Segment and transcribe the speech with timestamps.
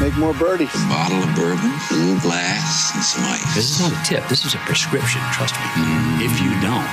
[0.00, 0.72] make more birdies.
[0.74, 3.54] A bottle of bourbon, a little glass, and some ice.
[3.54, 4.28] This is not a tip.
[4.28, 5.20] This is a prescription.
[5.32, 5.60] Trust me.
[6.24, 6.86] If you don't,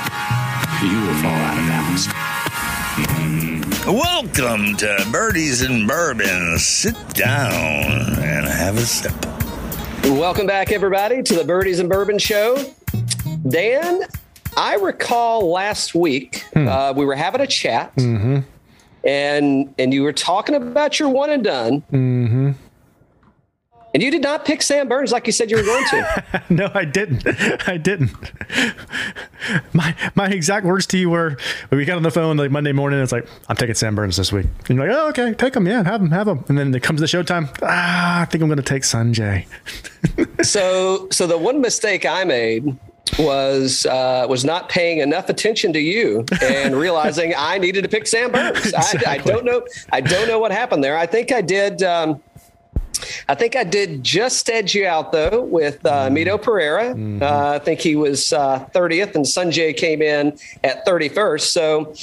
[0.84, 2.08] you will fall out of balance.
[3.86, 6.58] Welcome to Birdies and Bourbon.
[6.60, 7.52] Sit down
[8.20, 9.14] and have a sip.
[10.06, 12.58] Welcome back, everybody, to the Birdies and Bourbon Show.
[13.50, 14.02] Dan,
[14.56, 18.44] I recall last week uh, we were having a chat, and
[19.06, 22.23] and you were talking about your one and done, Mm-hmm.
[23.94, 26.24] And you did not pick Sam Burns like you said you were going to.
[26.50, 27.26] No, I didn't.
[27.68, 28.12] I didn't.
[29.74, 31.38] My my exact words to you were
[31.70, 33.00] when we got on the phone like Monday morning.
[33.00, 34.46] It's like I'm taking Sam Burns this week.
[34.68, 35.68] And you're like, oh, okay, take him.
[35.68, 36.44] Yeah, have him, have him.
[36.48, 37.50] And then it comes to showtime.
[37.62, 39.46] Ah, I think I'm going to take Sanjay.
[40.46, 42.78] so so the one mistake I made
[43.20, 48.08] was uh, was not paying enough attention to you and realizing I needed to pick
[48.08, 48.74] Sam Burns.
[48.74, 49.66] I, I don't know.
[49.92, 50.98] I don't know what happened there.
[50.98, 51.84] I think I did.
[51.84, 52.22] Um,
[53.28, 56.92] I think I did just edge you out though with uh, Mito Pereira.
[57.22, 61.42] Uh, I think he was uh, 30th, and Sunjay came in at 31st.
[61.42, 61.94] So,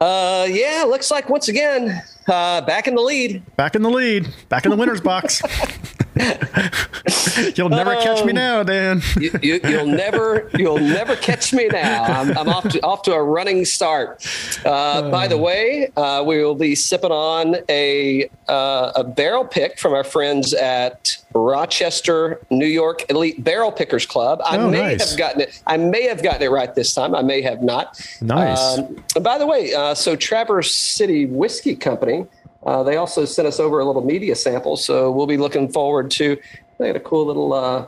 [0.00, 3.42] uh, yeah, looks like once again uh, back in the lead.
[3.56, 4.28] Back in the lead.
[4.48, 5.42] Back in the winner's box.
[7.56, 9.00] You'll never catch me now, Dan.
[9.18, 12.02] you, you, you'll never you'll never catch me now.
[12.04, 14.24] I'm, I'm off to off to a running start.
[14.64, 19.78] Uh, by the way, uh, we will be sipping on a uh, a barrel pick
[19.78, 24.40] from our friends at Rochester, New York Elite Barrel Pickers Club.
[24.44, 25.10] I Oh, may nice.
[25.10, 25.62] have gotten it.
[25.66, 27.14] I may have gotten it right this time.
[27.14, 28.00] I may have not.
[28.20, 28.78] Nice.
[28.78, 32.26] Um, by the way, uh, so Traverse City Whiskey Company.
[32.64, 36.10] Uh, they also sent us over a little media sample, so we'll be looking forward
[36.12, 36.36] to.
[36.78, 37.86] They had a cool little uh,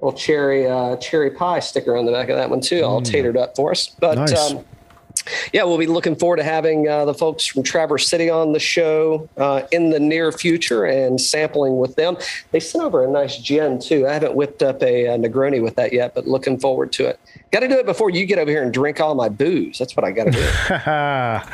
[0.00, 3.36] little cherry uh, cherry pie sticker on the back of that one too, all tatered
[3.36, 3.88] up for us.
[3.88, 4.30] But Mm.
[4.30, 4.52] Nice.
[4.52, 4.64] um,
[5.52, 8.58] yeah, we'll be looking forward to having uh, the folks from Traverse City on the
[8.58, 12.16] show uh, in the near future and sampling with them.
[12.52, 14.06] They sent over a nice gin too.
[14.08, 17.20] I haven't whipped up a, uh Negroni with that yet, but looking forward to it.
[17.52, 19.78] Got to do it before you get over here and drink all my booze.
[19.78, 21.50] That's what I got to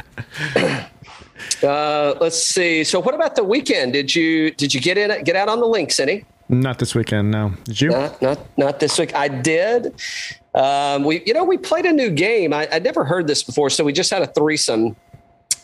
[0.54, 0.86] do.
[1.62, 2.84] uh, let's see.
[2.84, 3.92] So, what about the weekend?
[3.92, 6.24] Did you did you get in get out on the links any?
[6.48, 7.54] Not this weekend, no.
[7.64, 7.90] Did you?
[7.90, 9.14] Not not not this week.
[9.14, 9.94] I did.
[10.54, 12.52] Um, we you know we played a new game.
[12.52, 14.96] I, I'd never heard this before, so we just had a threesome.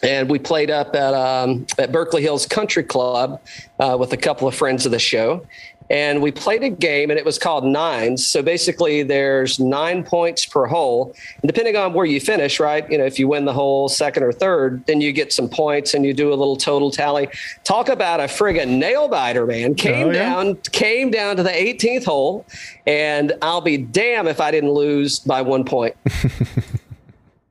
[0.03, 3.41] And we played up at um, at Berkeley Hills Country Club
[3.79, 5.47] uh, with a couple of friends of the show,
[5.91, 8.27] and we played a game, and it was called nines.
[8.27, 12.91] So basically, there's nine points per hole, and depending on where you finish, right?
[12.91, 15.95] You know, if you win the hole, second or third, then you get some points,
[15.95, 17.29] and you do a little total tally.
[17.65, 19.73] Talk about a friggin' nail biter, man!
[19.73, 20.23] Oh, came Oh, yeah?
[20.31, 22.47] down came down to the 18th hole,
[22.87, 25.95] and I'll be damn if I didn't lose by one point.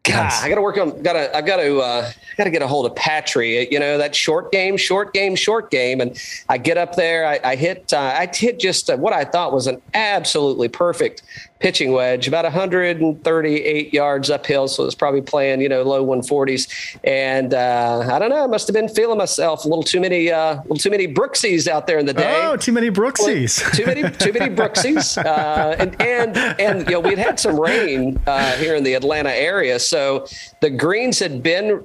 [0.03, 1.01] God, I got to work on.
[1.03, 1.35] Got to.
[1.35, 1.79] I've got to.
[1.79, 3.72] Uh, got to get a hold of Patry.
[3.72, 6.19] You know that short game, short game, short game, and
[6.50, 7.28] I get up there.
[7.28, 7.94] I, I hit.
[7.94, 11.22] Uh, I hit just uh, what I thought was an absolutely perfect
[11.62, 14.68] pitching wedge, about 138 yards uphill.
[14.68, 16.98] So it's probably playing, you know, low 140s.
[17.04, 18.44] And uh, I don't know.
[18.44, 21.08] I must have been feeling myself a little too many, uh, a little too many
[21.08, 23.62] Brooksies out there in the day Oh, too many Brooksies.
[23.76, 28.20] too many too many Brooksies, uh, and and and you know we'd had some rain
[28.28, 30.26] uh, here in the Atlanta area, so
[30.62, 31.84] the greens had been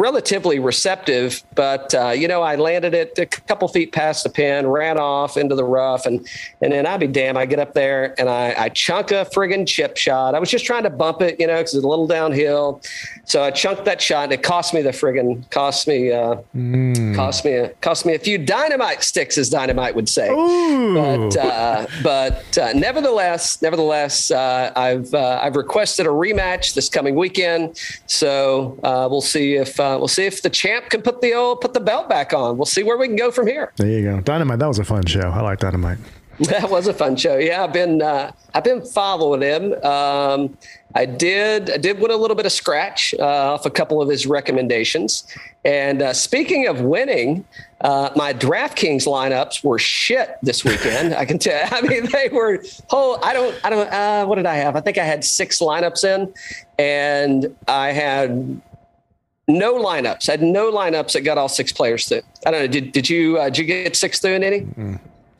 [0.00, 4.66] relatively receptive, but uh, you know I landed it a couple feet past the pin,
[4.66, 6.26] ran off into the rough, and
[6.62, 9.66] and then I'd be damn, I get up there and I, I chunk a friggin'
[9.66, 10.34] chip shot.
[10.34, 12.80] I was just trying to bump it, you know, because it's a little downhill,
[13.24, 16.36] so I chunked that shot, and it cost me the friggin' cost me uh,
[17.14, 20.30] cost me a, cost me a few dynamite sticks, as dynamite would say.
[20.30, 20.94] Ooh.
[20.94, 27.14] But uh, but uh, nevertheless, nevertheless, uh, I've uh, I've requested a rematch this coming
[27.14, 27.78] weekend.
[28.06, 31.60] So uh, we'll see if uh, we'll see if the champ can put the old
[31.60, 32.56] put the belt back on.
[32.56, 33.72] We'll see where we can go from here.
[33.76, 34.20] There you go.
[34.20, 34.58] Dynamite.
[34.58, 35.20] That was a fun show.
[35.20, 35.98] I like Dynamite.
[36.40, 37.36] That was a fun show.
[37.36, 39.74] Yeah, I've been uh, I've been following him.
[39.84, 40.56] Um,
[40.94, 44.08] I did I did win a little bit of scratch uh, off a couple of
[44.08, 45.26] his recommendations.
[45.66, 47.44] And uh, speaking of winning,
[47.82, 51.14] uh, my DraftKings lineups were shit this weekend.
[51.14, 51.68] I can tell.
[51.72, 53.22] I mean, they were whole.
[53.22, 53.60] I don't.
[53.62, 53.92] I don't.
[53.92, 54.76] Uh, what did I have?
[54.76, 56.32] I think I had six lineups in,
[56.78, 58.62] and I had
[59.48, 60.26] no lineups.
[60.26, 62.22] Had no lineups that got all six players through.
[62.46, 62.66] I don't know.
[62.66, 64.66] Did, did you uh, did you get six through in any?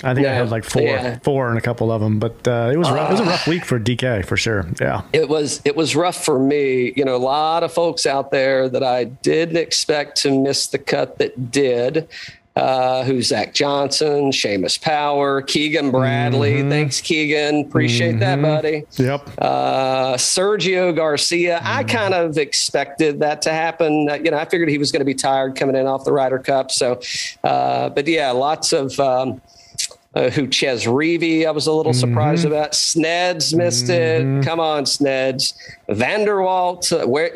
[0.03, 1.19] I think I had like four, yeah.
[1.23, 3.11] four and a couple of them, but uh, it was rough.
[3.11, 4.67] it was a rough week for DK for sure.
[4.81, 5.03] Yeah.
[5.13, 8.69] it was it was rough for me you know a lot of folks out there
[8.69, 12.09] that i didn't expect to miss the cut that did
[12.57, 16.57] uh, who's Zach Johnson, Seamus Power, Keegan Bradley.
[16.59, 16.69] Mm-hmm.
[16.71, 17.61] Thanks, Keegan.
[17.67, 18.85] Appreciate that, buddy.
[18.97, 19.31] Yep.
[19.39, 21.61] Uh, Sergio Garcia.
[21.63, 21.97] I Mm-hmm.
[21.97, 24.09] kind of expected that to happen.
[24.11, 26.13] Uh, you know, I figured he was going to be tired coming in off the
[26.13, 26.71] Ryder Cup.
[26.71, 27.01] So,
[27.45, 28.99] uh, but yeah, lots of.
[29.01, 29.41] Um,
[30.13, 32.53] uh, who Chez Reavie, I was a little surprised Mm-hmm.
[32.53, 32.73] about.
[32.73, 34.45] Sneds missed it.
[34.45, 35.55] Come on, Sneds.
[35.89, 36.91] Vanderwalt.
[36.93, 37.31] Uh, where?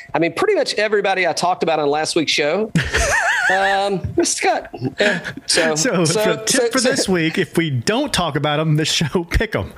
[0.14, 2.70] I mean, pretty much everybody I talked about on last week's show.
[3.50, 4.70] um, cut.
[5.00, 5.32] Yeah.
[5.46, 8.56] So, So, so- for, tip so- for so- this week, if we don't talk about
[8.58, 9.72] them, the show pick them.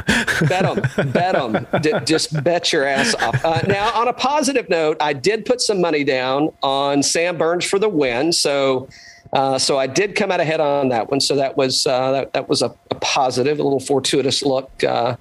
[0.49, 0.63] bet
[0.97, 1.67] them, bet them.
[1.81, 3.45] D- just bet your ass off.
[3.45, 7.65] Uh, now, on a positive note, I did put some money down on Sam Burns
[7.65, 8.33] for the win.
[8.33, 8.89] So,
[9.33, 11.21] uh, so I did come out ahead on that one.
[11.21, 15.17] So that was uh, that, that was a, a positive, a little fortuitous look uh,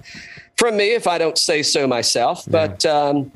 [0.56, 2.44] from me, if I don't say so myself.
[2.46, 3.32] But um,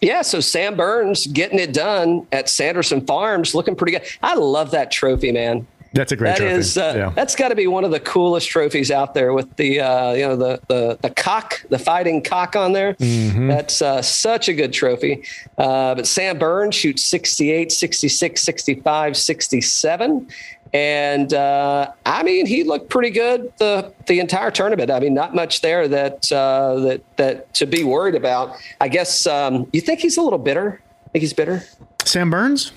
[0.00, 4.02] yeah, so Sam Burns getting it done at Sanderson Farms, looking pretty good.
[4.22, 5.66] I love that trophy, man.
[5.92, 6.52] That's a great That trophy.
[6.54, 7.12] is, uh, yeah.
[7.14, 10.26] that's got to be one of the coolest trophies out there with the, uh, you
[10.26, 12.94] know, the, the, the cock, the fighting cock on there.
[12.94, 13.48] Mm-hmm.
[13.48, 15.24] That's uh, such a good trophy.
[15.56, 20.28] Uh, but Sam Burns shoots 68, 66, 65, 67.
[20.72, 24.90] And uh, I mean, he looked pretty good the the entire tournament.
[24.90, 28.56] I mean, not much there that uh, that that to be worried about.
[28.80, 30.82] I guess um, you think he's a little bitter.
[31.12, 31.62] Think he's bitter?
[32.04, 32.72] Sam Burns?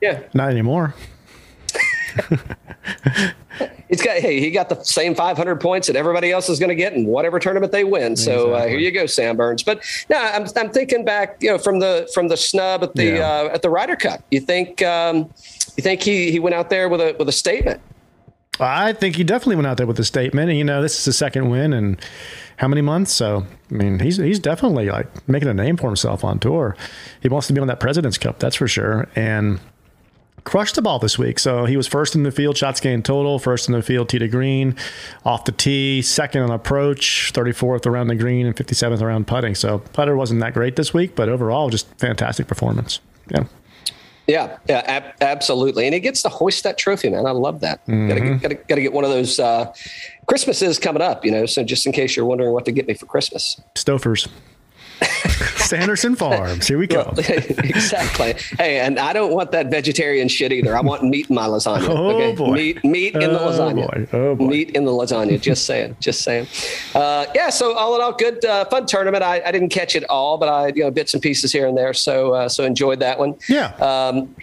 [0.00, 0.94] Yeah, Not anymore.
[3.88, 6.74] He's got hey, he got the same 500 points that everybody else is going to
[6.74, 8.16] get in whatever tournament they win.
[8.16, 9.62] So uh, here you go, Sam Burns.
[9.62, 13.04] But no, I'm, I'm thinking back, you know, from the from the snub at the
[13.04, 13.28] Yeah.
[13.30, 14.20] uh, at the Ryder Cup.
[14.30, 15.30] You think um,
[15.76, 17.80] you think he he went out there with a with a statement?
[18.60, 20.48] I think he definitely went out there with a statement.
[20.48, 21.98] And, you know, this is the second win in
[22.56, 23.12] how many months?
[23.12, 26.76] So, I mean, he's he's definitely like making a name for himself on tour.
[27.20, 29.08] He wants to be on that President's Cup, that's for sure.
[29.16, 29.60] And
[30.44, 31.38] crushed the ball this week.
[31.38, 34.18] So he was first in the field, shots gained total, first in the field, tee
[34.18, 34.76] to green,
[35.24, 39.54] off the tee, second on approach, 34th around the green, and 57th around putting.
[39.54, 43.00] So putter wasn't that great this week, but overall, just fantastic performance.
[43.30, 43.44] Yeah.
[44.26, 45.84] Yeah, yeah, ab- absolutely.
[45.86, 47.26] And he gets to hoist that trophy, man.
[47.26, 47.80] I love that.
[47.86, 49.38] Gotta, get, gotta, gotta get one of those.
[49.38, 49.72] Uh,
[50.26, 51.44] Christmas is coming up, you know.
[51.46, 54.26] So just in case you're wondering what to get me for Christmas, Stouffer's.
[55.56, 56.66] Sanderson Farms.
[56.66, 57.12] Here we go.
[57.16, 58.34] exactly.
[58.58, 60.76] Hey, and I don't want that vegetarian shit either.
[60.76, 61.88] I want meat in my lasagna.
[61.88, 62.34] Oh, okay?
[62.34, 62.52] boy.
[62.52, 63.86] Meat, meat in the Oh, lasagna.
[64.10, 64.16] boy.
[64.16, 64.46] Oh, boy.
[64.46, 65.40] Meat in the lasagna.
[65.40, 65.96] Just saying.
[66.00, 66.46] Just saying.
[66.94, 67.50] Uh, yeah.
[67.50, 69.22] So all in all, good, uh, fun tournament.
[69.24, 71.76] I, I didn't catch it all, but I, you know, bits and pieces here and
[71.76, 71.94] there.
[71.94, 73.36] So, uh, so enjoyed that one.
[73.48, 73.72] Yeah.
[73.76, 74.34] Um,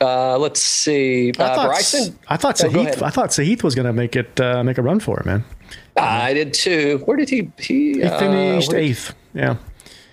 [0.00, 1.32] uh, let's see.
[1.38, 2.18] I Uh, thought, Bryson.
[2.28, 3.02] I thought Oh, Sahith.
[3.02, 5.44] I thought Sahith was going to make it uh, make a run for it, man.
[5.96, 7.02] I did too.
[7.04, 7.50] Where did he?
[7.58, 9.14] He, He uh, finished eighth.
[9.34, 9.56] Yeah.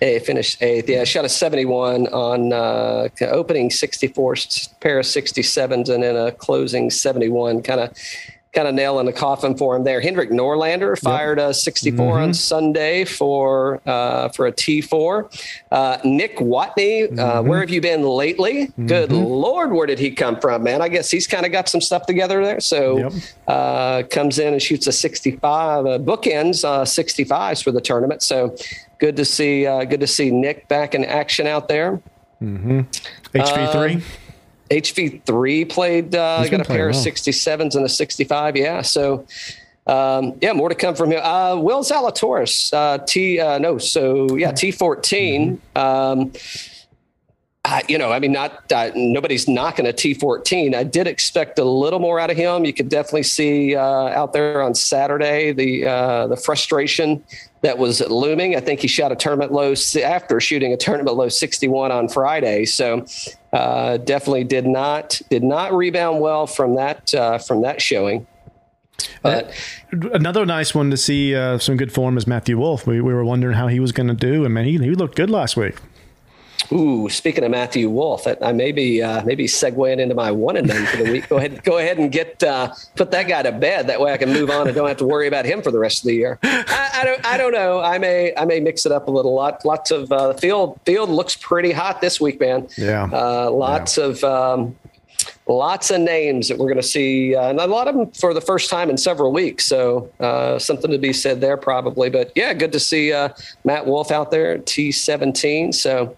[0.00, 0.88] Hey, finished eighth.
[0.88, 4.34] Yeah, shot a 71 on uh, opening 64,
[4.80, 7.60] pair of 67s, and then a closing 71.
[7.62, 7.92] Kind of,
[8.54, 10.00] kind of nail in the coffin for him there.
[10.00, 15.60] Henrik Norlander fired a 64 on Sunday for uh, for a T4.
[15.70, 18.72] Uh, Nick Watney, uh, where have you been lately?
[18.86, 20.80] Good lord, where did he come from, man?
[20.80, 22.58] I guess he's kind of got some stuff together there.
[22.60, 23.12] So Yep.
[23.46, 28.22] uh, comes in and shoots a 65, uh, bookends uh, 65s for the tournament.
[28.22, 28.56] So
[29.00, 32.00] good to see, uh, good to see Nick back in action out there.
[32.40, 32.86] mhm
[33.34, 33.94] HV three.
[33.94, 34.02] Um,
[34.70, 38.56] HV3 played, uh, got a pair of 67s and a 65.
[38.56, 38.82] Yeah.
[38.82, 39.26] So,
[39.88, 41.20] um, yeah, more to come from him.
[41.20, 45.58] Uh, Will Zalatoris, uh, T, uh, no, so yeah, T14.
[45.74, 46.32] Um,
[47.70, 50.74] uh, you know, I mean, not uh, nobody's knocking a T14.
[50.74, 52.64] I did expect a little more out of him.
[52.64, 57.22] You could definitely see uh, out there on Saturday the uh, the frustration
[57.62, 58.56] that was looming.
[58.56, 62.64] I think he shot a tournament low after shooting a tournament low 61 on Friday.
[62.64, 63.06] So
[63.52, 68.26] uh, definitely did not did not rebound well from that uh, from that showing.
[69.22, 69.54] But
[70.12, 72.86] Another nice one to see uh, some good form is Matthew Wolff.
[72.86, 75.16] We, we were wondering how he was going to do, and man, he, he looked
[75.16, 75.76] good last week.
[76.72, 80.56] Ooh, speaking of Matthew Wolff, I, I may be uh, maybe segueing into my one
[80.56, 81.28] and done for the week.
[81.28, 83.88] Go ahead, go ahead and get uh, put that guy to bed.
[83.88, 85.78] That way, I can move on and don't have to worry about him for the
[85.80, 86.38] rest of the year.
[86.42, 87.80] I, I don't, I don't know.
[87.80, 89.34] I may, I may mix it up a little.
[89.34, 90.80] Lot, lots of uh, the field.
[90.84, 92.68] Field looks pretty hot this week, man.
[92.76, 93.08] Yeah.
[93.12, 94.22] uh, lots of.
[94.24, 94.76] Um,
[95.46, 98.32] Lots of names that we're going to see, uh, and a lot of them for
[98.32, 99.64] the first time in several weeks.
[99.64, 102.08] So uh, something to be said there, probably.
[102.08, 103.30] But yeah, good to see uh,
[103.64, 105.74] Matt Wolff out there T17.
[105.74, 106.16] So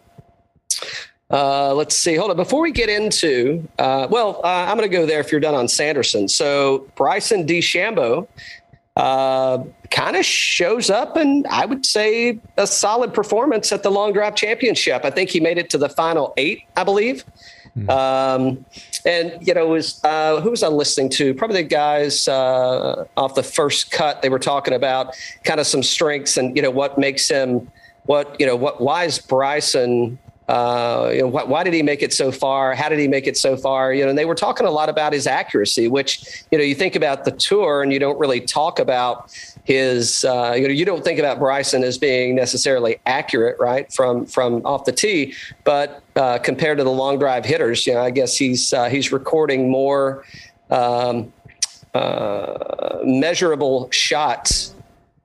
[1.30, 2.14] uh, let's see.
[2.14, 2.36] Hold on.
[2.36, 5.54] Before we get into, uh, well, uh, I'm going to go there if you're done
[5.54, 6.28] on Sanderson.
[6.28, 8.28] So Bryson DeChambeau
[8.96, 14.12] uh, kind of shows up, and I would say a solid performance at the Long
[14.12, 15.04] Drop Championship.
[15.04, 17.24] I think he made it to the final eight, I believe.
[17.88, 18.66] Um,
[19.06, 21.32] and you know, was uh, who was I listening to?
[21.32, 24.20] Probably the guys uh, off the first cut.
[24.20, 25.14] They were talking about
[25.44, 27.70] kind of some strengths and you know what makes him
[28.04, 30.18] what you know what why is Bryson
[30.49, 32.75] uh, you know, wh- why did he make it so far?
[32.75, 33.92] How did he make it so far?
[33.94, 36.75] You know, and they were talking a lot about his accuracy, which you know, you
[36.75, 39.32] think about the tour and you don't really talk about
[39.64, 40.25] his.
[40.25, 44.64] Uh, you know, you don't think about Bryson as being necessarily accurate, right, from from
[44.66, 45.34] off the tee,
[45.64, 49.12] but uh, compared to the long drive hitters, you know, I guess he's uh, he's
[49.12, 50.25] recording more.
[50.70, 51.32] Um,
[51.94, 54.75] uh, measurable shots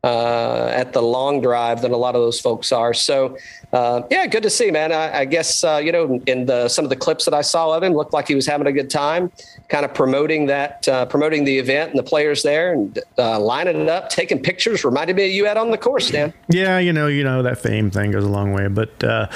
[0.07, 2.93] uh, at the long drive than a lot of those folks are.
[2.93, 3.37] So,
[3.73, 4.93] uh, yeah, good to see, man.
[4.93, 7.75] I, I guess uh, you know in the some of the clips that I saw
[7.75, 9.29] of him, looked like he was having a good time,
[9.67, 13.81] kind of promoting that, uh, promoting the event and the players there, and uh, lining
[13.81, 14.85] it up, taking pictures.
[14.85, 16.33] Reminded me of you out on the course, Dan.
[16.47, 19.03] Yeah, you know, you know that fame thing goes a long way, but.
[19.03, 19.27] Uh,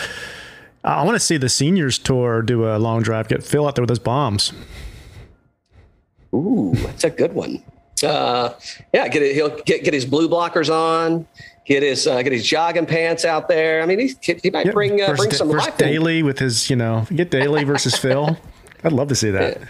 [0.83, 3.83] I want to see the seniors tour do a long drive, get Phil out there
[3.83, 4.51] with his bombs.
[6.33, 7.61] Ooh, that's a good one.
[8.03, 8.53] Uh,
[8.93, 9.36] yeah, get it.
[9.36, 11.27] He'll get get his blue blockers on.
[11.65, 13.81] Get his uh, get his jogging pants out there.
[13.81, 14.74] I mean, he, he might Yep.
[14.74, 15.81] bring uh, Versus- bring some versus life.
[15.81, 16.25] in.
[16.25, 18.38] With his, you know, get Daly versus Phil.
[18.84, 19.62] I'd love to see that.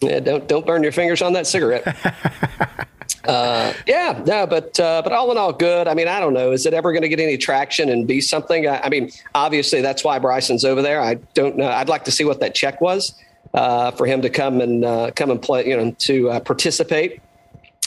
[0.00, 1.86] Yeah, don't don't burn your fingers on that cigarette.
[3.24, 5.86] uh, yeah, no, but uh, but all in all, good.
[5.88, 6.52] I mean, I don't know.
[6.52, 8.66] Is it ever going to get any traction and be something?
[8.66, 11.00] I, I mean, obviously that's why Bryson's over there.
[11.00, 11.68] I don't know.
[11.68, 13.14] I'd like to see what that check was
[13.54, 15.66] uh, for him to come and uh, come and play.
[15.68, 17.20] You know, to uh, participate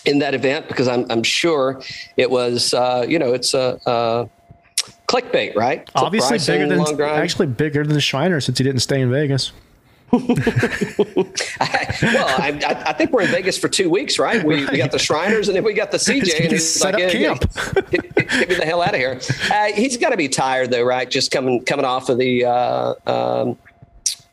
[0.05, 1.81] in that event because I'm I'm sure
[2.17, 2.73] it was.
[2.73, 3.79] Uh, you know, it's a.
[3.87, 4.27] Uh,
[5.07, 5.89] Clickbait, right?
[5.89, 9.51] So Obviously bigger than actually bigger than Shiner since he didn't stay in Vegas.
[10.11, 10.21] well,
[11.59, 14.43] I, I, I think we're in Vegas for two weeks, right?
[14.43, 16.13] We, we got the Shriners and then we got the CJ.
[16.23, 18.93] He's and he's set like, up "Yeah, camp." get, get- get me the hell out
[18.93, 19.19] of here.
[19.51, 21.09] Uh, he's got to be tired though, right?
[21.09, 23.57] Just coming coming off of the uh, um,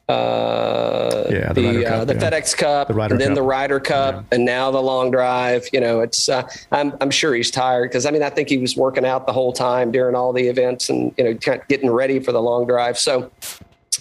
[0.08, 2.30] uh, Yeah, the the uh, Cup, the yeah.
[2.30, 3.34] FedEx Cup, The and then Cup.
[3.34, 5.66] the Ryder Cup, and now the long drive.
[5.72, 8.58] You know, it's uh, I'm I'm sure he's tired because I mean I think he
[8.58, 11.68] was working out the whole time during all the events and you know kind of
[11.68, 12.98] getting ready for the long drive.
[12.98, 13.30] So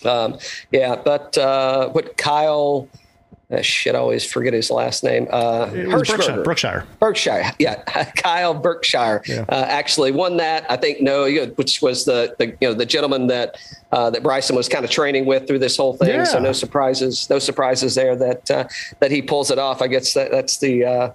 [0.06, 0.38] um,
[0.72, 2.88] yeah, but uh, what Kyle.
[3.50, 5.26] Uh, shit, I always forget his last name.
[5.32, 6.44] Uh, Berkshire.
[6.44, 6.86] Berkshire.
[7.00, 7.82] Berkshire, yeah,
[8.18, 9.46] Kyle Berkshire Yeah.
[9.48, 10.70] uh, actually won that.
[10.70, 13.56] I think no, which was the, the you know the gentleman that
[13.94, 16.26] uh, that Bryson was kind of training with through this whole thing.
[16.26, 18.68] So no surprises, no surprises there that uh,
[19.00, 19.82] that he pulls it off.
[19.82, 20.84] I guess that that's the.
[20.84, 21.10] Uh,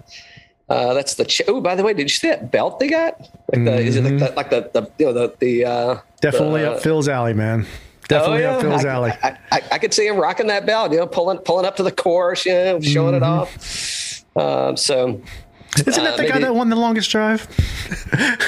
[0.71, 1.61] uh, that's the ch- oh.
[1.61, 3.21] By the way, did you see that belt they got?
[3.53, 6.63] Like the is it like the like the, the you know the the uh, Definitely
[6.63, 7.67] the- up Phil's alley, man.
[8.09, 9.13] Definitely up Phil's Oh, I, alley.
[9.23, 11.83] I, I, I could see him rocking that belt, you know, pulling pulling up to
[11.83, 13.23] the course, you know, showing Mm-hmm.
[13.23, 14.69] it off.
[14.69, 15.21] Um, so
[15.87, 17.47] Isn't that uh, the guy that won the longest drive?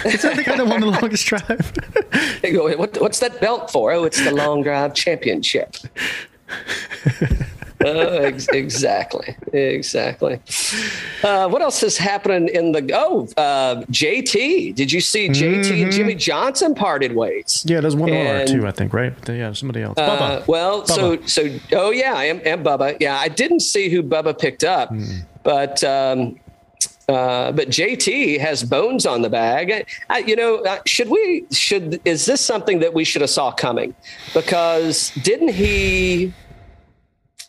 [0.05, 1.73] Isn't that the guy that won the longest drive?
[2.79, 3.93] what, what's that belt for?
[3.93, 5.77] Oh, it's the long drive championship.
[7.85, 7.89] Uh,
[8.23, 10.41] ex- exactly, exactly.
[11.23, 12.91] Uh, what else is happening in the?
[12.95, 14.75] Oh, uh, JT.
[14.75, 17.65] Did you see JT and Jimmy Johnson parted ways?
[17.67, 19.13] yeah, there's one And- too, I think, right?
[19.25, 19.99] But yeah, somebody else.
[19.99, 20.47] Uh, Bubba.
[20.47, 21.29] well, so Bubba.
[21.29, 22.97] so oh yeah, I am and Bubba.
[23.01, 25.05] Yeah, I didn't see who Bubba picked up, Hmm.
[25.43, 26.39] but um,
[27.09, 29.87] uh, but JT has bones on the bag.
[30.09, 33.51] I, you know, uh, should we should is this something that we should have saw
[33.53, 33.95] coming?
[34.33, 36.33] Because didn't he?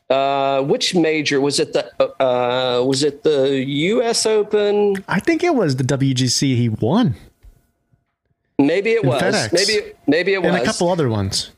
[0.09, 1.73] Uh, which major was it?
[1.73, 1.85] The
[2.23, 4.25] uh, was it the U.S.
[4.25, 5.03] Open?
[5.07, 7.15] I think it was the WGC he won,
[8.59, 9.21] Maybe it was.
[9.21, 9.51] FedEx.
[9.53, 10.53] Maybe maybe it was.
[10.53, 11.51] and a couple other ones.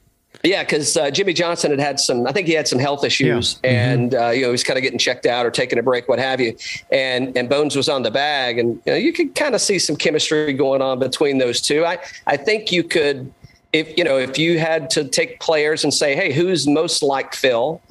[0.43, 2.25] Yeah, because uh, Jimmy Johnson had had some.
[2.25, 3.69] I think he had some health issues, Yeah.
[3.93, 4.01] Mm-hmm.
[4.03, 6.07] and uh, you know he was kind of getting checked out or taking a break,
[6.07, 6.55] what have you.
[6.91, 9.77] And and Bones was on the bag, and you know you could kind of see
[9.77, 11.85] some chemistry going on between those two.
[11.85, 13.31] I I think you could,
[13.73, 17.33] if you know, if you had to take players and say, hey, who's most like
[17.35, 17.81] Phil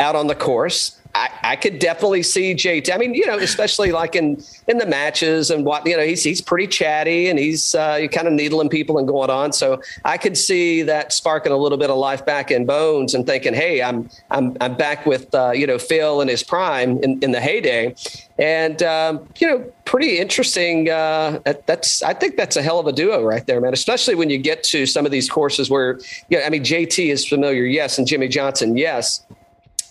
[0.00, 1.00] out on the course?
[1.14, 2.92] I, I could definitely see JT.
[2.92, 6.24] I mean, you know, especially like in in the matches and what you know, he's
[6.24, 9.52] he's pretty chatty and he's uh, you kind of needling people and going on.
[9.52, 13.24] So I could see that sparking a little bit of life back in Bones and
[13.24, 17.20] thinking, hey, I'm I'm I'm back with uh, you know Phil in his prime in,
[17.20, 17.94] in the heyday,
[18.36, 20.90] and um, you know, pretty interesting.
[20.90, 23.72] Uh, that, that's I think that's a hell of a duo right there, man.
[23.72, 27.24] Especially when you get to some of these courses where, yeah, I mean, JT is
[27.24, 29.24] familiar, yes, and Jimmy Johnson, yes.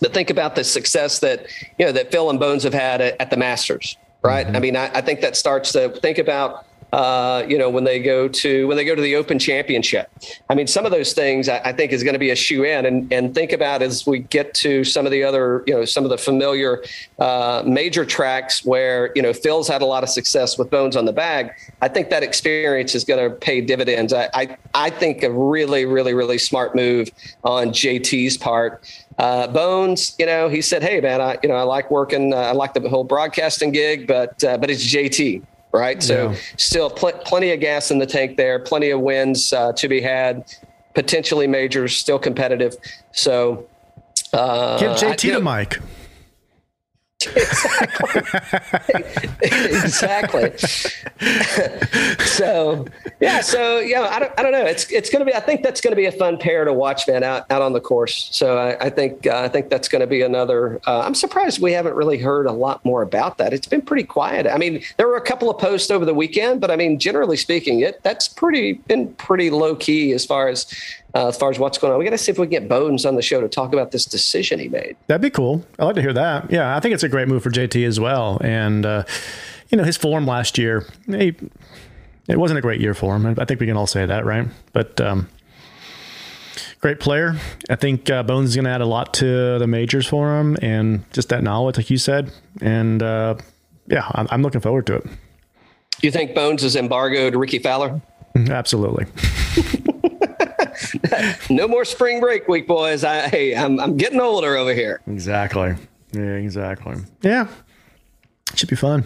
[0.04, 1.46] But think about the success that
[1.78, 4.46] you know that Phil and Bones have had at, at the Masters, right?
[4.46, 4.56] Mm-hmm.
[4.56, 7.98] I mean, I, I think that starts to think about uh, you know, when they
[7.98, 10.08] go to when they go to the Open Championship.
[10.48, 12.62] I mean, some of those things I, I think is going to be a shoe
[12.62, 15.84] in, and and think about as we get to some of the other, you know,
[15.84, 16.84] some of the familiar
[17.18, 21.04] uh, major tracks where you know Phil's had a lot of success with bones on
[21.04, 21.50] the bag.
[21.82, 24.12] I think that experience is going to pay dividends.
[24.12, 27.10] I, I I think a really really really smart move
[27.42, 28.88] on JT's part.
[29.18, 32.36] Uh, Bones, you know, he said, "Hey, man, I you know I like working, uh,
[32.36, 35.42] I like the whole broadcasting gig, but uh, but it's JT,
[35.74, 36.02] right?
[36.02, 36.36] So Yeah.
[36.56, 40.00] still pl- plenty of gas in the tank there, plenty of wins uh, to be
[40.00, 40.44] had,
[40.94, 42.76] potentially majors, still competitive.
[43.12, 43.66] So
[44.32, 45.78] uh, Give I- JT you know, a mic.
[47.26, 48.22] Exactly.
[49.44, 50.56] Exactly.
[52.24, 52.86] so
[53.20, 54.64] yeah, so yeah, I don't, I don't know.
[54.64, 55.34] It's it's going to be.
[55.34, 57.72] I think that's going to be a fun pair to watch, man, out out on
[57.72, 58.28] the course.
[58.32, 60.80] So I, I think uh, I think that's going to be another.
[60.86, 63.52] Uh, I'm surprised we haven't really heard a lot more about that.
[63.52, 64.46] It's been pretty quiet.
[64.46, 67.36] I mean, there were a couple of posts over the weekend, but I mean, generally
[67.36, 70.66] speaking, it that's pretty been pretty low key as far as.
[71.14, 72.68] Uh, as far as what's going on, we got to see if we can get
[72.68, 74.96] Bones on the show to talk about this decision he made.
[75.06, 75.64] That'd be cool.
[75.78, 76.50] I'd like to hear that.
[76.50, 78.38] Yeah, I think it's a great move for JT as well.
[78.42, 79.04] And, uh,
[79.70, 81.34] you know, his form last year, he,
[82.28, 83.36] it wasn't a great year for him.
[83.38, 84.48] I think we can all say that, right?
[84.72, 85.28] But um,
[86.80, 87.36] great player.
[87.70, 90.56] I think uh, Bones is going to add a lot to the majors for him
[90.62, 92.32] and just that knowledge, like you said.
[92.60, 93.36] And, uh,
[93.86, 95.06] yeah, I'm, I'm looking forward to it.
[96.02, 98.02] You think Bones is embargoed Rickie Fowler?
[98.36, 99.06] Absolutely.
[101.50, 103.04] No more spring break week, boys.
[103.04, 105.00] I, hey, I'm, I'm getting older over here.
[105.06, 105.74] Exactly.
[106.12, 106.96] Yeah, exactly.
[107.22, 107.48] Yeah.
[108.54, 109.04] Should be fun.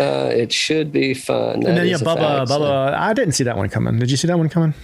[0.00, 1.54] Uh, it should be fun.
[1.66, 2.94] And then yeah, is a Bubba, so- Bubba.
[2.94, 3.98] I didn't see that one coming.
[3.98, 4.74] Did you see that one coming?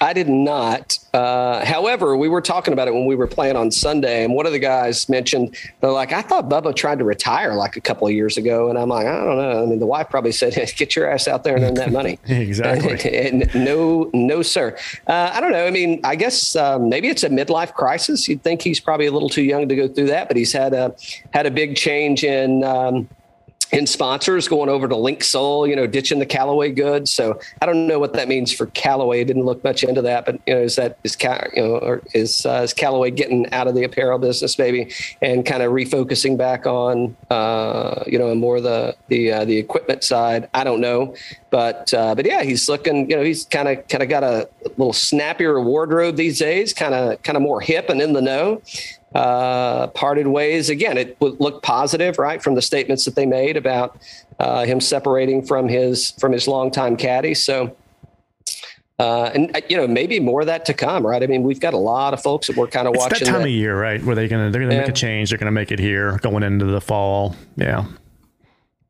[0.00, 0.98] I did not.
[1.12, 4.46] Uh, however, we were talking about it when we were playing on Sunday, and one
[4.46, 8.06] of the guys mentioned they're like, "I thought Bubba tried to retire like a couple
[8.06, 10.54] of years ago," and I'm like, "I don't know." I mean, the wife probably said,
[10.54, 12.94] hey, "Get your ass out there and earn that money." Exactly.
[13.24, 14.76] And no, no, sir.
[15.06, 15.66] Uh, I don't know.
[15.66, 18.28] I mean, I guess um, maybe it's a midlife crisis.
[18.28, 20.74] You'd think he's probably a little too young to go through that, but he's had
[20.74, 20.94] a
[21.32, 22.64] had a big change in.
[22.64, 23.08] Um,
[23.74, 27.12] in sponsors going over to Linksoul, you know, ditching the Callaway goods.
[27.12, 29.24] So I don't know what that means for Callaway.
[29.24, 32.02] Didn't look much into that, but you know, is that is Ca- you know, or
[32.14, 36.38] is uh, is Callaway getting out of the apparel business maybe and kind of refocusing
[36.38, 40.48] back on uh, you know more the the uh, the equipment side?
[40.54, 41.16] I don't know,
[41.50, 43.10] but uh, but yeah, he's looking.
[43.10, 46.94] You know, he's kind of kind of got a little snappier wardrobe these days, kind
[46.94, 48.62] of kind of more hip and in the know
[49.14, 50.68] uh, parted ways.
[50.70, 54.00] Again, it would look positive, right, from the statements that they made about
[54.38, 57.34] uh, him separating from his from his longtime caddy.
[57.34, 57.76] So,
[58.98, 61.22] uh, and uh, you know, maybe more of that to come, right?
[61.22, 63.18] I mean, we've got a lot of folks that we're kind of It's watching.
[63.26, 64.02] that time that- of year, right?
[64.04, 65.30] Where they're gonna they're gonna make a change.
[65.30, 67.36] They're gonna make it here going into the fall.
[67.56, 67.84] Yeah.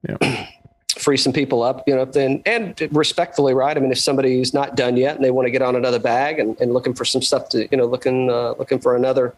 [0.09, 0.47] Yeah.
[0.99, 3.77] free some people up, you know, then and respectfully, right?
[3.77, 6.39] I mean, if somebody's not done yet and they want to get on another bag
[6.39, 9.35] and, and looking for some stuff to, you know, looking uh, looking for another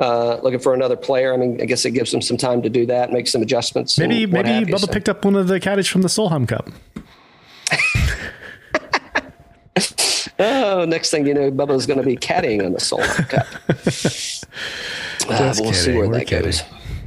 [0.00, 1.32] uh, looking for another player.
[1.32, 3.98] I mean, I guess it gives them some time to do that, make some adjustments.
[3.98, 4.70] Maybe maybe.
[4.72, 6.68] Bubba So- picked up one of the caddies from the Solheim Cup.
[10.42, 13.46] Oh, next thing you know, Bubba's going to be caddying on the Solheim Cup.
[15.28, 16.46] Uh, we'll see where We're that kidding.
[16.46, 16.62] goes.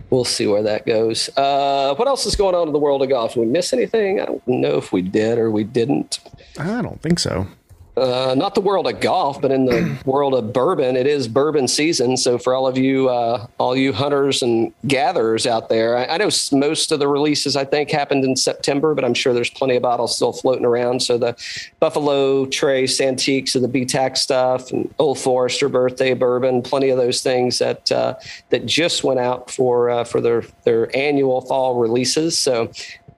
[0.09, 1.29] We'll see where that goes.
[1.35, 3.33] Uh, what else is going on in the world of golf?
[3.33, 4.21] Did we miss anything?
[4.21, 6.19] I don't know if we did or we didn't.
[6.57, 7.47] I don't think so.
[7.95, 11.67] Uh, not the world of golf, but in the world of bourbon, it is bourbon
[11.67, 12.17] season.
[12.17, 16.17] So for all of you, uh, all you hunters and gatherers out there, I, I
[16.17, 19.75] know most of the releases I think happened in September, but I'm sure there's plenty
[19.75, 21.03] of bottles still floating around.
[21.03, 21.35] So the
[21.79, 27.21] Buffalo Trace Antiques and the BTAC stuff, and Old Forester birthday bourbon, plenty of those
[27.21, 28.15] things that uh,
[28.49, 32.39] that just went out for uh, for their their annual fall releases.
[32.39, 32.71] So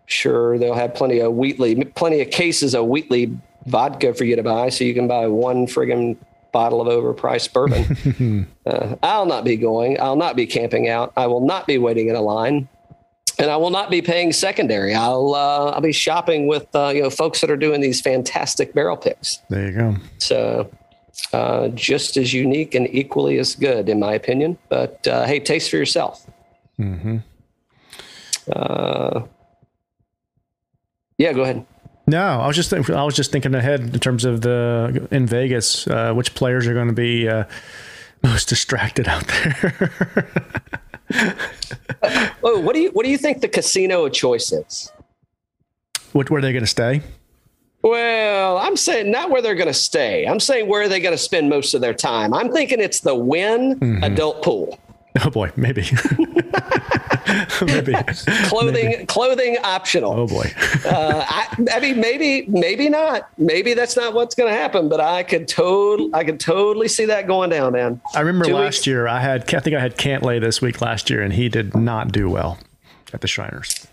[0.07, 4.43] sure they'll have plenty of Wheatley, plenty of cases of Wheatley vodka for you to
[4.43, 6.17] buy, so you can buy one friggin'
[6.51, 8.47] bottle of overpriced bourbon.
[8.65, 9.99] uh, I'll not be going.
[9.99, 11.11] I'll not be camping out.
[11.17, 12.69] I will not be waiting in a line.
[13.37, 14.93] And I will not be paying secondary.
[14.95, 18.73] I'll uh, I'll be shopping with uh, you know folks that are doing these fantastic
[18.73, 19.39] barrel picks.
[19.49, 19.95] There you go.
[20.19, 20.71] So
[21.33, 24.57] uh, just as unique and equally as good, in my opinion.
[24.69, 26.25] But uh, hey, taste for yourself.
[26.77, 27.17] hmm
[28.49, 29.23] Uh,
[31.17, 31.65] yeah, go ahead.
[32.07, 35.25] No, I was just think, I was just thinking ahead in terms of the in
[35.25, 37.45] Vegas, uh, which players are going to be uh,
[38.23, 40.31] most distracted out there.
[42.43, 44.91] Oh, what do you what do you think the casino of choice is?
[46.13, 47.01] what where are they going to stay?
[47.83, 50.25] Well, I'm saying not where they're going to stay.
[50.25, 52.33] I'm saying where are they going to spend most of their time.
[52.33, 54.79] I'm thinking it's the Wynn adult pool.
[55.23, 55.83] Oh boy, maybe.
[57.65, 57.93] maybe.
[58.47, 59.05] clothing Maybe.
[59.05, 60.11] clothing optional.
[60.13, 60.51] Oh boy.
[60.85, 63.29] uh, I, I mean, maybe, maybe not.
[63.37, 64.89] Maybe that's not what's going to happen.
[64.89, 68.01] But I could totally, I could totally see that going down, man.
[68.13, 68.87] I remember Two last weeks.
[68.87, 71.75] year I had I think I had Cantlay this week last year, and he did
[71.75, 72.57] not do well
[73.13, 73.87] at the Shriners.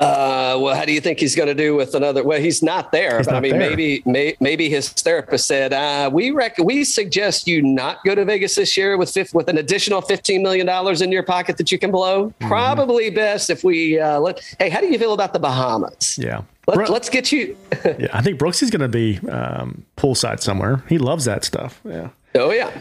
[0.00, 2.24] Uh, well, how do you think he's going to do with another?
[2.24, 3.18] Well, he's not there.
[3.18, 3.70] He's but I mean, there.
[3.70, 8.24] maybe, may, maybe his therapist said, uh, "We rec- we suggest you not go to
[8.24, 11.70] Vegas this year with fif- with an additional fifteen million dollars in your pocket that
[11.70, 12.26] you can blow.
[12.26, 12.48] Mm-hmm.
[12.48, 14.40] Probably best if we uh, let.
[14.58, 16.18] Hey, how do you feel about the Bahamas?
[16.18, 16.42] Yeah.
[16.66, 17.56] Let, let's get you.
[17.84, 20.82] yeah, I think Brooks is going to be um, poolside somewhere.
[20.88, 21.80] He loves that stuff.
[21.84, 22.08] Yeah.
[22.34, 22.72] Oh yeah,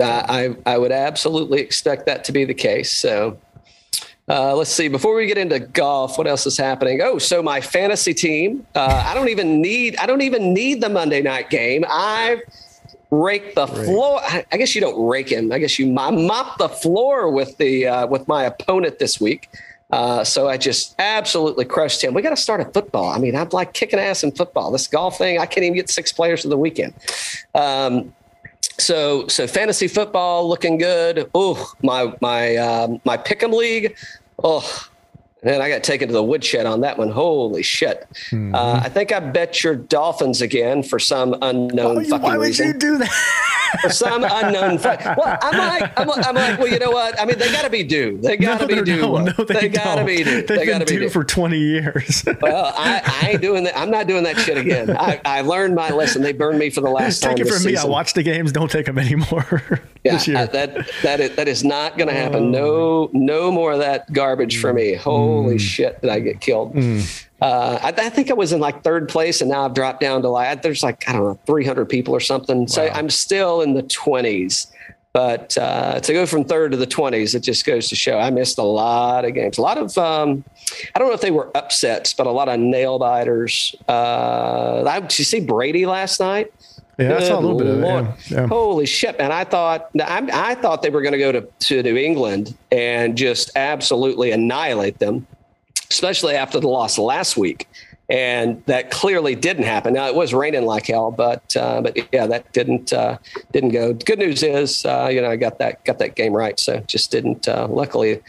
[0.00, 2.92] uh, I I would absolutely expect that to be the case.
[2.92, 3.38] So
[4.28, 4.88] uh, let's see.
[4.88, 7.00] Before we get into golf, what else is happening?
[7.02, 8.66] Oh, so my fantasy team.
[8.74, 9.96] Uh, I don't even need.
[9.96, 11.84] I don't even need the Monday night game.
[11.88, 12.40] I've
[13.10, 14.20] raked the floor.
[14.22, 15.52] I, guess you don't rake him.
[15.52, 19.50] I guess you mop the floor with the uh, with my opponent this week.
[19.90, 22.14] Uh, so I just absolutely crushed him.
[22.14, 23.10] We got to start a football.
[23.10, 24.72] I mean, I'm like kicking ass in football.
[24.72, 26.94] This golf thing, I can't even get six players for the weekend.
[27.54, 28.12] Um,
[28.78, 31.30] so so fantasy football looking good.
[31.34, 33.96] Oh my my um, my pick'em league.
[34.42, 34.88] Oh
[35.44, 37.10] man, I got taken to the woodshed on that one.
[37.10, 38.06] Holy shit!
[38.32, 42.22] Uh, I think I bet your Dolphins again for some unknown fucking reason.
[42.22, 43.54] Why would you do that?
[43.80, 44.78] for some unknown.
[44.78, 47.20] Fu- well, I'm like, I'm, I'm like, well, you know what?
[47.20, 48.18] I mean, they got to be due.
[48.18, 49.00] They got to be due.
[49.00, 50.42] No, no, they, they got to be due.
[50.42, 51.08] They've They been be due due.
[51.10, 52.24] for 20 years.
[52.40, 53.78] well, I, I ain't doing that.
[53.78, 54.96] I'm not doing that shit again.
[54.96, 56.22] I, I learned my lesson.
[56.22, 57.36] They burned me for the last time.
[57.36, 57.76] Take it from me.
[57.76, 58.52] I watch the games.
[58.52, 59.80] Don't take them anymore.
[60.04, 62.50] Yeah, uh, that that is, that is not going to happen.
[62.50, 64.94] No, no more of that garbage for me.
[64.94, 66.76] Holy shit, did I get killed?
[67.40, 70.20] Uh, I, I think I was in like third place, and now I've dropped down
[70.22, 72.68] to like there's like I don't know 300 people or something.
[72.68, 74.70] So I'm still in the 20s.
[75.14, 78.30] But uh, to go from third to the 20s, it just goes to show I
[78.30, 79.58] missed a lot of games.
[79.58, 80.42] A lot of, um,
[80.92, 83.76] I don't know if they were upsets, but a lot of nail biters.
[83.88, 86.52] Uh, I, did you see Brady last night?
[86.98, 87.84] Yeah, I saw a little bit of it.
[87.84, 88.14] Yeah.
[88.40, 88.46] Yeah.
[88.46, 89.32] Holy shit, man!
[89.32, 93.16] I thought I, I thought they were going to go to to New England and
[93.16, 95.26] just absolutely annihilate them,
[95.90, 97.68] especially after the loss last week.
[98.10, 99.94] And that clearly didn't happen.
[99.94, 103.16] Now it was raining like hell, but uh, but yeah, that didn't uh,
[103.52, 103.94] didn't go.
[103.94, 107.10] Good news is, uh, you know, I got that got that game right, so just
[107.10, 107.48] didn't.
[107.48, 108.20] Uh, luckily,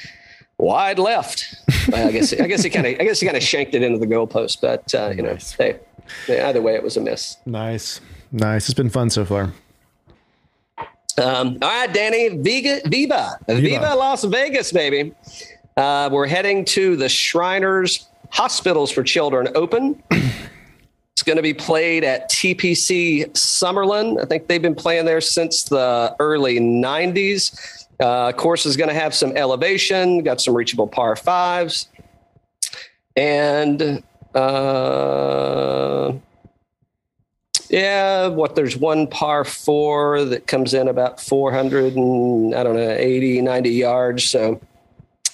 [0.57, 1.55] wide left.
[1.93, 3.99] I guess I guess he kind of I guess he kind of shanked it into
[3.99, 5.53] the goalpost, but uh, you know, Nice.
[5.57, 5.79] they-
[6.29, 7.35] either way, it was a miss.
[7.45, 7.99] Nice.
[8.35, 8.67] Nice.
[8.67, 9.53] It's been fun so far.
[11.17, 15.13] Um, all right, Danny, Viva, Viva, Viva, Las Vegas, baby.
[15.77, 20.03] Uh, we're heading to the Shriners Hospitals for Children Open.
[20.11, 24.21] it's going to be played at TPC Summerlin.
[24.21, 27.87] I think they've been playing there since the early 90s.
[28.01, 31.87] Uh, course is going to have some elevation, got some reachable par fives.
[33.15, 36.11] And uh,
[37.69, 42.91] yeah, what there's one par four that comes in about 400 and I don't know,
[42.91, 44.23] 80, 90 yards.
[44.23, 44.61] So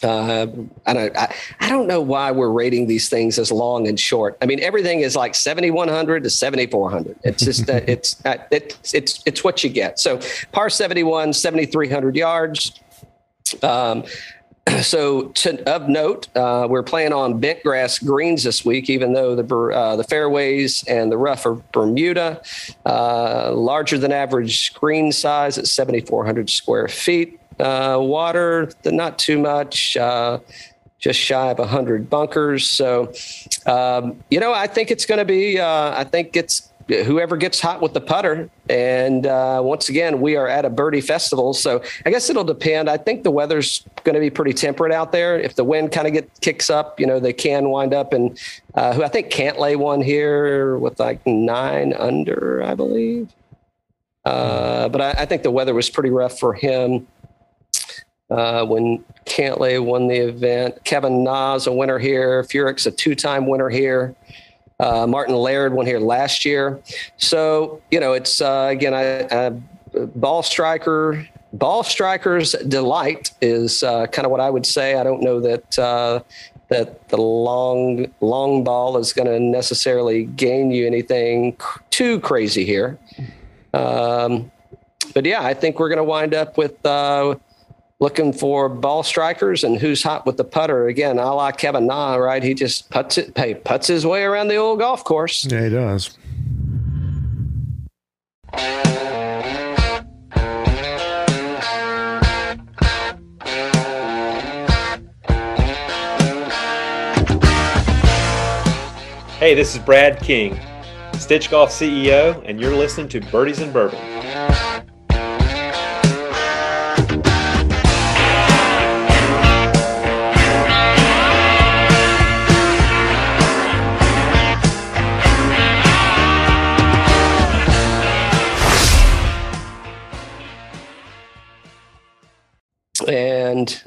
[0.04, 0.48] uh,
[0.86, 4.38] I don't, I, I don't know why we're rating these things as long and short.
[4.41, 7.20] I mean, everything is like 7,100 to 7,400.
[7.24, 10.00] It's just that it's, uh, it's, it's, it's what you get.
[10.00, 10.20] So
[10.52, 12.80] par 71, 7,300 yards.
[13.62, 14.04] Um,
[14.82, 19.36] so to, of note, uh, we're playing on bent grass greens this week, even though
[19.36, 22.41] the uh, the fairways and the rough are Bermuda,
[22.86, 27.39] uh, larger than average screen size at 7,400 square feet.
[27.60, 30.39] Uh, water, not too much, uh,
[30.97, 32.67] just shy of 100 bunkers.
[32.67, 33.13] So,
[33.65, 37.60] um, you know, I think it's going to be, uh, I think it's whoever gets
[37.60, 38.50] hot with the putter.
[38.70, 41.54] And uh, once again, we are at a birdie festival.
[41.54, 42.89] So I guess it'll depend.
[42.89, 45.39] I think the weather's going to be pretty temperate out there.
[45.39, 48.39] If the wind kind of get kicks up, you know, they can wind up and
[48.76, 53.30] uh, who I think Cantlay one here with like nine under, I believe.
[54.24, 57.08] Uh, but I, I think the weather was pretty rough for him.
[58.30, 63.70] Uh, when Cantlay won the event, Kevin Na's a winner here, Furyk a two-time winner
[63.70, 64.15] here.
[64.82, 66.82] Uh, Martin Laird won here last year.
[67.17, 69.52] So, you know, it's uh, again, I,
[70.15, 74.96] ball striker, ball striker's delight is uh, kind of what I would say.
[74.96, 76.22] I don't know that uh,
[76.70, 82.65] that the long long ball is going to necessarily gain you anything cr- too crazy
[82.65, 82.98] here.
[83.76, 84.50] Um,
[85.13, 87.36] but yeah, I think we're going to wind up with uh,
[88.02, 90.88] looking for ball strikers and who's hot with the putter.
[90.88, 92.44] Again, I like Kevin Na, right?
[92.44, 95.46] He just puts it, hey, puts his way around the old golf course.
[95.46, 96.18] Yeah, he does.
[109.38, 110.60] Hey, this is Brad King,
[111.14, 114.00] Stitch Golf CEO, and you're listening to Birdies and Bourbon.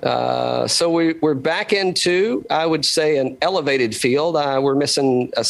[0.05, 4.37] Uh, so we, we're back into, I would say, an elevated field.
[4.37, 5.45] Uh, we're missing a,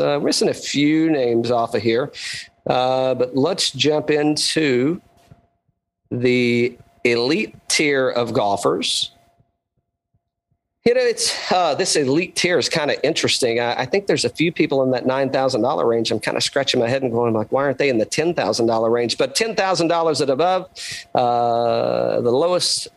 [0.00, 2.12] uh, missing a few names off of here.
[2.66, 5.00] Uh, but let's jump into
[6.10, 9.12] the elite tier of golfers.
[10.84, 13.60] You know, it's uh, this elite tier is kind of interesting.
[13.60, 16.10] I, I, think there's a few people in that nine thousand dollar range.
[16.10, 18.34] I'm kind of scratching my head and going like, why aren't they in the ten
[18.34, 19.16] thousand dollar range?
[19.16, 20.68] But ten thousand dollars and above,
[21.14, 22.88] the lowest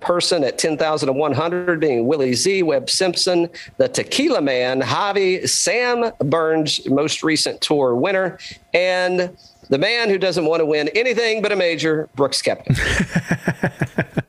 [0.00, 7.22] person at 10,100 being Willie Z, Webb Simpson, the Tequila Man, Javi, Sam Burns, most
[7.22, 8.38] recent tour winner,
[8.74, 9.36] and
[9.68, 12.66] the man who doesn't want to win anything but a major, Brooks Koepka.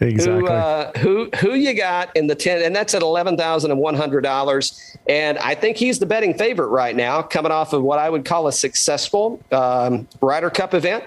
[0.00, 0.40] exactly.
[0.40, 3.80] Who, uh, who who you got in the ten, and that's at eleven thousand and
[3.80, 4.96] one hundred dollars.
[5.08, 8.24] And I think he's the betting favorite right now, coming off of what I would
[8.24, 11.04] call a successful um, Ryder Cup event.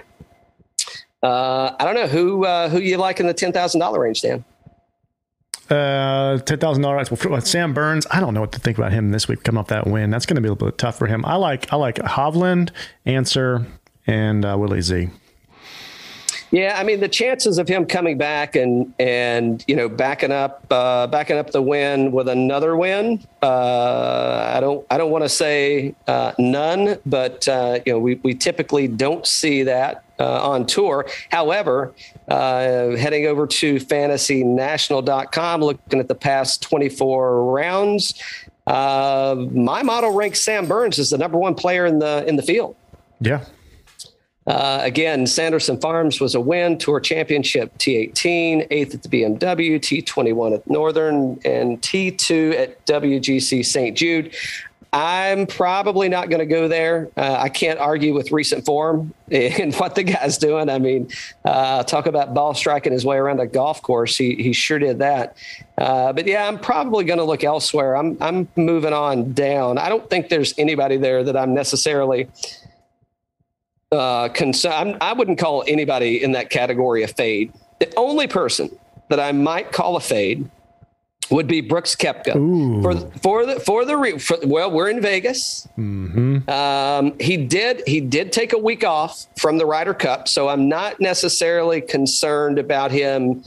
[1.26, 4.22] Uh, I don't know who uh, who you like in the ten thousand dollar range,
[4.22, 4.44] Dan.
[5.68, 7.10] Uh, ten thousand dollars.
[7.10, 8.06] Well, Sam Burns.
[8.12, 10.10] I don't know what to think about him this week coming off that win.
[10.10, 11.24] That's going to be a little bit tough for him.
[11.24, 12.70] I like I like Hovland,
[13.06, 13.66] Ancer,
[14.06, 15.08] and uh, Willie Z.
[16.52, 20.64] Yeah, I mean the chances of him coming back and and you know backing up
[20.70, 23.20] uh, backing up the win with another win.
[23.42, 28.14] Uh, I don't I don't want to say uh, none, but uh, you know we
[28.22, 31.06] we typically don't see that uh, on tour.
[31.30, 31.92] However,
[32.28, 38.22] uh, heading over to FantasyNational.com, looking at the past 24 rounds,
[38.66, 42.76] my model ranks Sam Burns as the number one player in the in the field.
[43.20, 43.44] Yeah,
[44.46, 50.54] uh, again, Sanderson Farms was a win, Tour Championship T18, eighth at the BMW, T21
[50.54, 53.96] at Northern, and T2 at WGC St.
[53.96, 54.34] Jude.
[54.92, 57.10] I'm probably not going to go there.
[57.16, 60.68] Uh, I can't argue with recent form and what the guy's doing.
[60.70, 61.10] I mean,
[61.44, 64.16] uh, talk about ball striking his way around a golf course.
[64.16, 65.36] He, he sure did that.
[65.76, 67.96] Uh, but yeah, I'm probably going to look elsewhere.
[67.96, 69.78] I'm, I'm moving on down.
[69.78, 72.28] I don't think there's anybody there that I'm necessarily
[73.92, 74.96] uh, concern.
[75.00, 77.52] I wouldn't call anybody in that category a fade.
[77.80, 78.70] The only person
[79.08, 80.50] that I might call a fade
[81.30, 82.82] would be Brooks Koepka Ooh.
[82.82, 85.68] for for the for the for, well, we're in Vegas.
[85.78, 86.48] Mm-hmm.
[86.48, 90.68] Um, he did he did take a week off from the Ryder Cup, so I'm
[90.68, 93.44] not necessarily concerned about him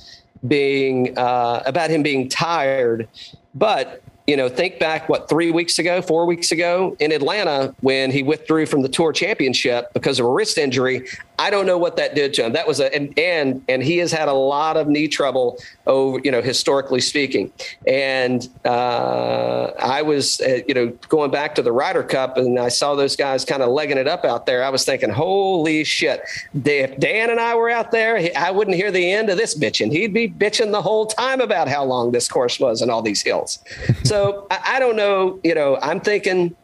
[0.48, 3.08] being uh, about him being tired,
[3.54, 8.12] but you know, think back what three weeks ago, four weeks ago in Atlanta when
[8.12, 11.08] he withdrew from the Tour Championship because of a wrist injury.
[11.40, 12.54] I don't know what that did to him.
[12.54, 16.20] That was a and and and he has had a lot of knee trouble over
[16.24, 17.52] you know historically speaking.
[17.88, 22.70] And uh, I was uh, you know going back to the Ryder Cup and I
[22.70, 24.64] saw those guys kind of legging it up out there.
[24.64, 26.22] I was thinking, holy shit!
[26.54, 29.92] If Dan and I were out there, I wouldn't hear the end of this bitching.
[29.92, 33.24] He'd be bitching the whole time about how long this course was and all these
[33.24, 33.58] hills.
[34.04, 34.19] So
[34.52, 35.40] I, I don't know.
[35.44, 36.56] You know, I'm thinking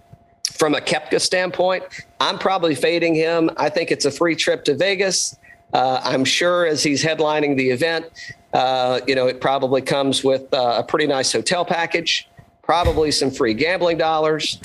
[0.53, 1.83] from a Koepka standpoint,
[2.19, 3.49] I'm probably fading him.
[3.57, 5.37] I think it's a free trip to Vegas.
[5.73, 8.05] Uh, I'm sure as he's headlining the event,
[8.53, 12.29] uh, you know, it probably comes with uh, a pretty nice hotel package,
[12.61, 14.59] probably some free gambling dollars,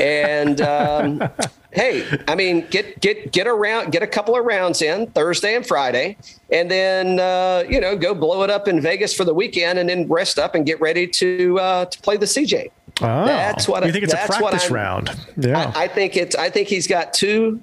[0.00, 1.22] and um,
[1.74, 5.66] hey, I mean, get get get around, get a couple of rounds in Thursday and
[5.66, 6.16] Friday,
[6.50, 9.88] and then uh, you know go blow it up in Vegas for the weekend, and
[9.88, 12.70] then rest up and get ready to uh, to play the CJ.
[13.00, 15.10] Oh, that's what you I, think it's a practice round.
[15.36, 16.36] Yeah, I, I, think it's.
[16.36, 17.60] I think he's got two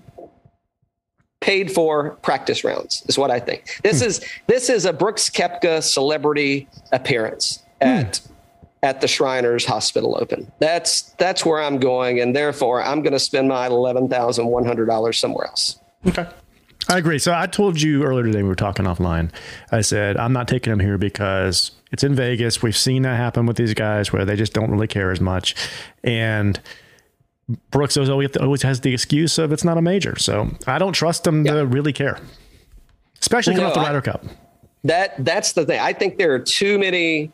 [1.39, 3.03] paid for practice rounds.
[3.07, 3.79] Is what I think.
[3.83, 4.07] This hmm.
[4.07, 8.30] is this is a Brooks Koepka celebrity appearance at hmm.
[8.83, 10.51] At the Shriners Hospital Open.
[10.59, 14.65] That's that's where I'm going, and therefore I'm going to spend my eleven thousand one
[14.65, 15.79] hundred dollars somewhere else.
[16.07, 16.27] Okay.
[16.89, 17.19] I agree.
[17.19, 19.31] So I told you earlier today we were talking offline.
[19.71, 22.63] I said I'm not taking him here because it's in Vegas.
[22.63, 25.55] We've seen that happen with these guys where they just don't really care as much.
[26.03, 26.59] And
[27.69, 30.17] Brooks always has the excuse of it's not a major.
[30.17, 31.53] So I don't trust him yeah.
[31.53, 32.19] to really care,
[33.21, 34.25] especially coming no, off the Ryder Cup.
[34.83, 35.79] That that's the thing.
[35.79, 37.31] I think there are too many.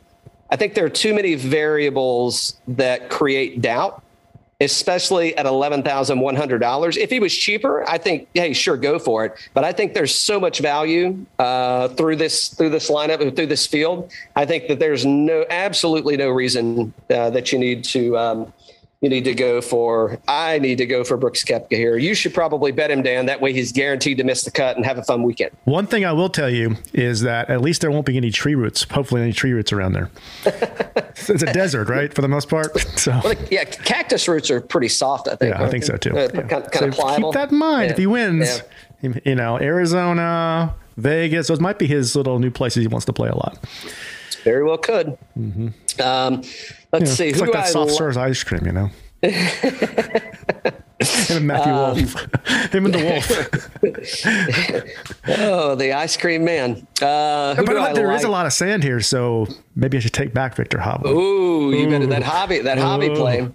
[0.50, 4.04] I think there are too many variables that create doubt
[4.60, 6.98] especially at $11,100.
[6.98, 9.36] If he was cheaper, I think, hey, sure, go for it.
[9.54, 13.48] But I think there's so much value uh, through this through this lineup and through
[13.48, 14.12] this field.
[14.36, 18.54] I think that there's no absolutely no reason uh, that you need to um,
[19.02, 20.18] you need to go for.
[20.28, 21.98] I need to go for Brooks Koepka here.
[21.98, 23.28] You should probably bet him, Dan.
[23.28, 25.52] That way, he's guaranteed to miss the cut and have a fun weekend.
[25.66, 28.56] One thing I will tell you is that at least there won't be any tree
[28.56, 28.84] roots.
[28.90, 30.10] Hopefully, any tree roots around there.
[30.46, 32.68] it's a desert, right, for the most part.
[32.98, 33.12] So.
[33.24, 35.28] Well, yeah, cactus roots are pretty soft.
[35.28, 35.54] I think.
[35.54, 36.18] Yeah, I think so too.
[36.18, 36.42] Uh, Yeah.
[36.42, 37.32] Kind, kind So of pliable.
[37.32, 37.92] Keep that in mind Yeah.
[37.92, 38.64] if he wins.
[39.24, 43.30] You know, Arizona, Vegas, those might be his little new places he wants to play
[43.30, 43.60] a lot.
[44.44, 45.18] Very well could.
[46.00, 46.44] Um,
[46.92, 47.28] let's see.
[47.30, 48.90] It's Who like that I soft li- serve ice cream, you know.
[51.00, 52.14] Him and Matthew Um, Wolff.
[52.74, 53.28] Him and the Wolf.
[55.40, 56.88] Oh, the ice cream man.
[57.02, 58.28] Uh, who but do I there is like?
[58.28, 61.12] a lot of sand here, so maybe I should take back Victor Hovland.
[61.12, 63.48] Ooh, you better that hobby that hobby play.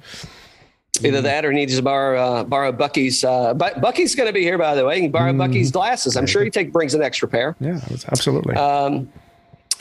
[1.02, 3.24] Either that or needs to borrow uh, borrow Bucky's.
[3.24, 4.96] Uh, but Bucky's going to be here, by the way.
[4.96, 6.16] You can borrow Bucky's glasses.
[6.16, 7.56] I'm sure he take brings an extra pair.
[7.60, 8.54] Yeah, absolutely.
[8.54, 9.00] Uh,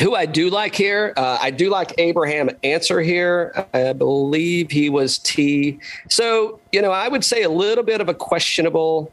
[0.02, 3.68] Who I do like here, uh, I do like Abraham Ancer here.
[3.72, 5.80] I believe he was T.
[6.10, 9.12] So you know, I would say a little bit of a questionable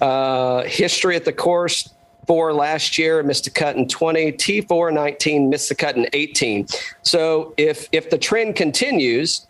[0.00, 1.92] uh, history at the course.
[2.26, 4.32] Four last year, missed a cut in 20.
[4.32, 6.66] T4 19, missed the cut in 18.
[7.02, 9.46] So if if the trend continues,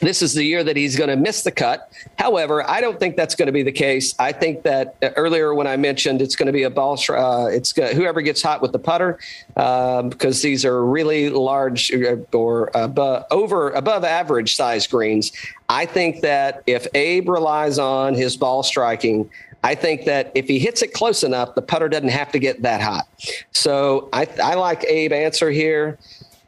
[0.00, 1.90] this is the year that he's going to miss the cut.
[2.18, 4.14] However, I don't think that's going to be the case.
[4.18, 7.46] I think that uh, earlier when I mentioned it's going to be a ball, uh,
[7.46, 9.18] it's go- whoever gets hot with the putter
[9.56, 15.32] um, because these are really large uh, or above, over above average size greens.
[15.68, 19.30] I think that if Abe relies on his ball striking,
[19.64, 22.62] I think that if he hits it close enough, the putter doesn't have to get
[22.62, 23.08] that hot.
[23.52, 25.98] So I, I like Abe Ancer here.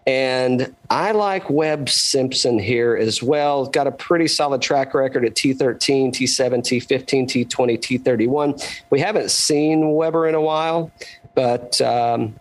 [0.09, 3.67] And I like Webb Simpson here as well.
[3.67, 8.81] Got a pretty solid track record at T13, T7, T15, T20, T31.
[8.89, 10.91] We haven't seen Weber in a while,
[11.35, 12.41] but um,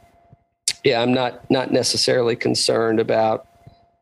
[0.85, 3.45] yeah, I'm not not necessarily concerned about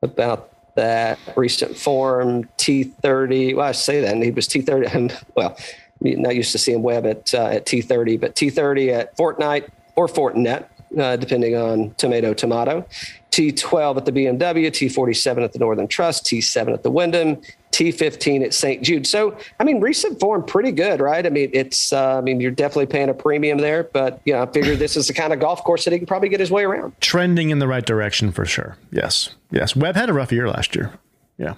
[0.04, 2.43] about that recent form.
[2.60, 3.56] T30.
[3.56, 4.93] Well, I say that, and he was T30.
[4.93, 5.58] And well,
[6.06, 10.06] I'm not used to seeing Webb at uh, at T30, but T30 at Fortnite or
[10.06, 10.67] Fortinet,
[10.99, 12.86] uh, depending on tomato tomato.
[13.35, 17.35] T12 at the BMW, T47 at the Northern Trust, T7 at the Wyndham,
[17.71, 18.81] T15 at St.
[18.81, 19.05] Jude.
[19.05, 21.25] So, I mean, recent form pretty good, right?
[21.25, 24.43] I mean, it's, uh, I mean, you're definitely paying a premium there, but you know,
[24.43, 26.49] I figure this is the kind of golf course that he can probably get his
[26.49, 26.93] way around.
[27.01, 28.77] Trending in the right direction for sure.
[28.89, 29.35] Yes.
[29.51, 29.75] Yes.
[29.75, 30.93] Webb had a rough year last year.
[31.37, 31.55] Yeah.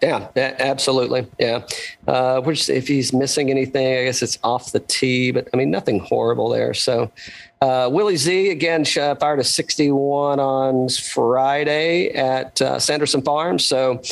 [0.00, 1.28] Yeah, absolutely.
[1.38, 1.64] Yeah.
[2.08, 5.70] Uh, which, if he's missing anything, I guess it's off the tee, but I mean,
[5.70, 6.74] nothing horrible there.
[6.74, 7.12] So,
[7.60, 13.64] uh, Willie Z again uh, fired a 61 on Friday at uh, Sanderson Farms.
[13.64, 14.02] So,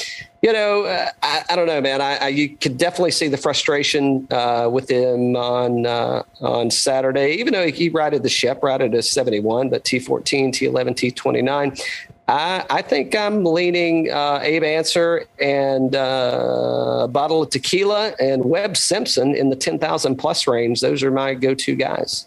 [0.41, 2.01] you know, uh, I, I don't know, man.
[2.01, 5.85] I, I you could definitely see the frustration uh, with him on
[6.41, 7.33] on Saturday.
[7.33, 11.83] Even though he, he righted the ship, righted a 71, but T14, T11, T29.
[12.29, 18.45] I, I think I'm leaning uh, Abe Ancer and uh, a bottle of tequila and
[18.45, 20.81] Webb Simpson in the 10,000 plus range.
[20.81, 22.27] Those are my go to guys.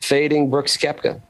[0.00, 1.20] Fading Brooks Koepka.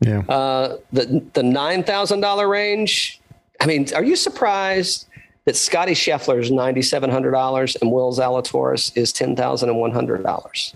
[0.00, 0.20] Yeah.
[0.28, 3.20] Uh, the the nine thousand dollar range.
[3.60, 5.06] I mean, are you surprised
[5.44, 9.78] that Scotty Scheffler is ninety seven hundred dollars and Will Zalatoris is ten thousand and
[9.78, 10.74] one hundred dollars?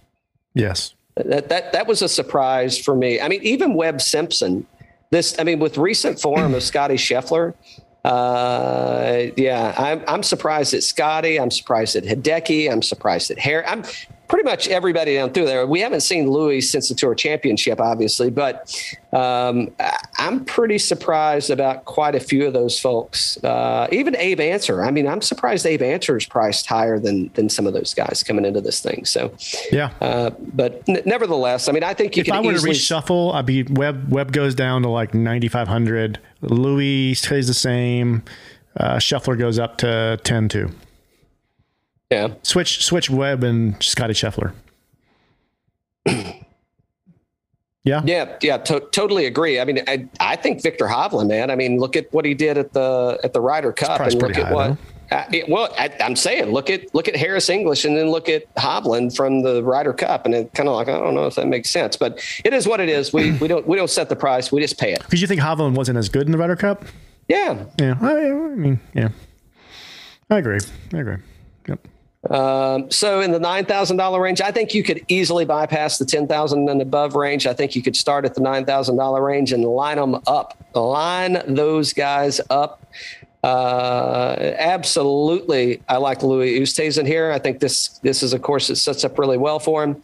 [0.55, 0.95] yes.
[1.17, 3.21] That that that was a surprise for me.
[3.21, 4.67] I mean, even Webb Simpson.
[5.17, 7.55] This, I mean, with recent form of Scotty Scheffler,
[8.05, 11.41] uh, yeah, I'm I'm surprised at Scotty.
[11.41, 12.71] I'm surprised at Hideki.
[12.71, 13.65] I'm surprised at Harry.
[13.65, 13.83] I'm
[14.29, 15.67] pretty much everybody down through there.
[15.67, 18.75] We haven't seen Louis since the Tour Championship, obviously, but
[19.13, 19.71] um,
[20.19, 23.43] I'm pretty surprised about quite a few of those folks.
[23.43, 24.85] Uh, even Abe Ancer.
[24.85, 28.23] I mean, I'm surprised Abe Ancer is priced higher than than some of those guys
[28.27, 29.05] coming into this thing.
[29.05, 29.33] So.
[29.71, 29.91] Yeah.
[30.01, 32.35] Uh, but n- nevertheless, I mean, I think you can.
[32.35, 36.19] if I were to reshuffle, I'd be Web Web goes down to like 9,500.
[36.43, 38.23] Louis stays the same.
[38.77, 40.71] Uh, Scheffler goes up to 10 2.
[42.11, 44.53] Yeah, Switch switch Webb and Scotty Scheffler.
[46.07, 48.03] yeah.
[48.05, 48.59] yeah, yeah.
[48.59, 49.59] To- totally agree.
[49.61, 51.51] I mean, I, I think Viktor Hovland, man.
[51.51, 54.37] I mean, look at what he did at the at the Ryder Cup, and look
[54.37, 54.79] at high, what.
[55.11, 58.29] Uh, it- well, I, I'm saying, look at look at Harris English, and then look
[58.29, 61.35] at Hovland from the Ryder Cup, and it kind of like I don't know if
[61.37, 63.13] that makes sense, but it is what it is.
[63.13, 65.01] We we don't we don't set the price, we just pay it.
[65.01, 66.85] Because you think Hovland wasn't as good in the Ryder Cup?
[67.29, 67.97] Yeah, Yeah.
[68.01, 69.09] I, I mean, yeah.
[70.31, 70.59] I agree.
[70.95, 71.17] I agree.
[71.69, 71.89] Yep.
[72.31, 76.05] Um, so in the nine thousand dollar range, I think you could easily bypass the
[76.05, 77.47] ten thousand and above range.
[77.47, 80.57] I think you could start at the nine thousand dollar range and line them up,
[80.75, 82.83] line those guys up.
[83.45, 87.31] Uh, absolutely, I like Louis Oosthuizen here.
[87.31, 90.03] I think this this is a course that sets up really well for him.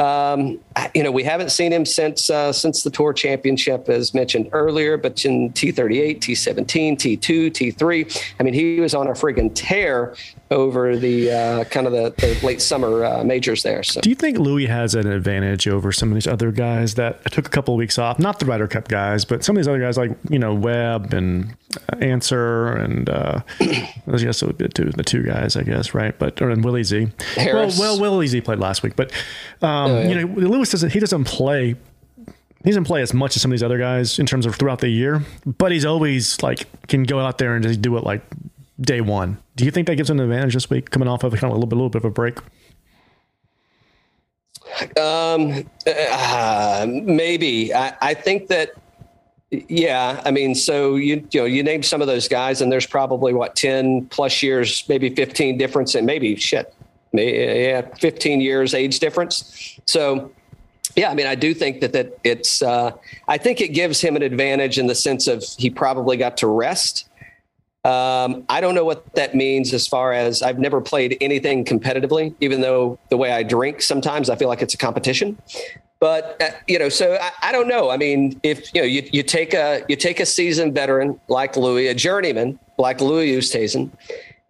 [0.00, 0.58] Um,
[0.94, 4.96] you know, we haven't seen him since uh, since the Tour Championship, as mentioned earlier.
[4.96, 10.14] But in T38, T17, T2, T3, I mean, he was on a friggin' tear
[10.50, 13.82] over the uh, kind of the, the late summer uh, majors there.
[13.82, 17.30] So, Do you think Louis has an advantage over some of these other guys that
[17.30, 18.18] took a couple of weeks off?
[18.18, 21.12] Not the Ryder Cup guys, but some of these other guys like you know Webb
[21.12, 21.54] and
[21.92, 25.62] uh, Ancer and uh, I guess it would be the two, the two guys, I
[25.62, 26.18] guess, right?
[26.18, 27.08] But or and Willie Z.
[27.36, 27.78] Harris.
[27.78, 29.12] Well, well, Willie Z played last week, but
[29.62, 30.08] um, yeah.
[30.08, 30.90] you know Louis doesn't.
[30.90, 31.76] He doesn't play.
[32.62, 34.80] He doesn't play as much as some of these other guys in terms of throughout
[34.80, 38.22] the year, but he's always like can go out there and just do it like
[38.80, 39.38] day one.
[39.56, 41.50] Do you think that gives him an advantage this week, coming off of kind of
[41.50, 42.38] a little bit, a little bit of a break?
[44.98, 47.74] Um, uh, maybe.
[47.74, 48.72] I, I think that.
[49.50, 52.86] Yeah, I mean, so you you know you name some of those guys, and there's
[52.86, 56.79] probably what ten plus years, maybe fifteen difference, and maybe shit, may-
[57.12, 59.78] yeah, fifteen years age difference.
[59.86, 60.30] So,
[60.96, 62.62] yeah, I mean, I do think that that it's.
[62.62, 62.92] Uh,
[63.28, 66.46] I think it gives him an advantage in the sense of he probably got to
[66.46, 67.08] rest.
[67.82, 72.34] Um, I don't know what that means as far as I've never played anything competitively,
[72.40, 75.38] even though the way I drink sometimes I feel like it's a competition.
[75.98, 77.90] But uh, you know, so I, I don't know.
[77.90, 81.56] I mean, if you know, you, you take a you take a seasoned veteran like
[81.56, 83.90] Louis, a journeyman like Louis Oosthuizen,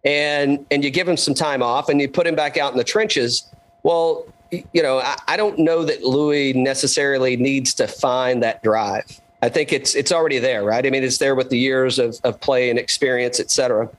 [0.03, 2.77] and and you give him some time off, and you put him back out in
[2.77, 3.49] the trenches.
[3.83, 9.19] Well, you know, I, I don't know that Louis necessarily needs to find that drive.
[9.41, 10.85] I think it's it's already there, right?
[10.85, 13.89] I mean, it's there with the years of of play and experience, et cetera.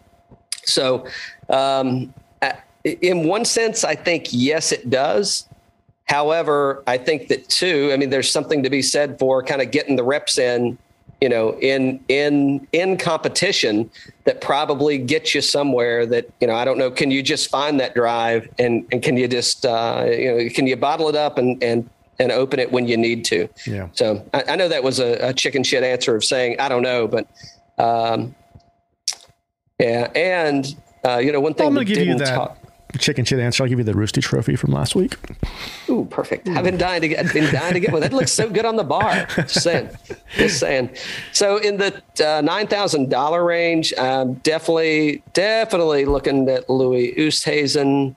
[0.65, 1.07] So,
[1.49, 2.15] um,
[2.85, 5.49] in one sense, I think yes, it does.
[6.07, 7.91] However, I think that too.
[7.93, 10.77] I mean, there's something to be said for kind of getting the reps in,
[11.23, 13.89] you know, in in in competition
[14.25, 16.05] that probably gets you somewhere.
[16.05, 16.91] That you know, I don't know.
[16.91, 20.67] Can you just find that drive and and can you just uh, you know can
[20.67, 23.49] you bottle it up and and and open it when you need to?
[23.69, 23.87] Yeah.
[23.93, 26.83] So I, I know that was a, a chicken shit answer of saying I don't
[26.83, 27.29] know, but
[27.79, 28.35] um,
[29.79, 32.35] yeah, and uh, you know, one thing I'm we going to give you didn't that
[32.35, 32.59] talk-
[32.99, 33.63] chicken shit answer.
[33.63, 35.17] I'll give you the Roosty Trophy from last week.
[35.89, 36.49] Ooh, perfect.
[36.49, 37.25] I've been dying to get.
[37.25, 38.01] I've been dying to get one.
[38.01, 39.27] That looks so good on the bar.
[39.37, 39.91] Just saying.
[40.37, 40.91] Just saying.
[41.33, 48.15] So in the uh, nine thousand dollar range, um, definitely, definitely looking at Louis Oosthuizen.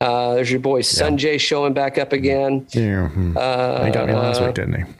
[0.00, 2.66] Uh, there's your boy Sungjae showing back up again.
[2.70, 3.28] Yeah, hmm.
[3.30, 4.92] he got me last week, didn't he?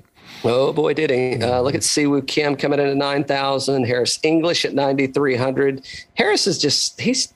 [0.44, 1.42] Oh boy, did he!
[1.42, 3.84] Uh, look at Siwoo Kim coming in at nine thousand.
[3.84, 5.86] Harris English at ninety three hundred.
[6.14, 7.32] Harris is just—he's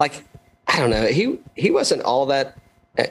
[0.00, 0.24] like,
[0.68, 1.06] I don't know.
[1.06, 2.56] He he wasn't all that.
[2.98, 3.04] Uh,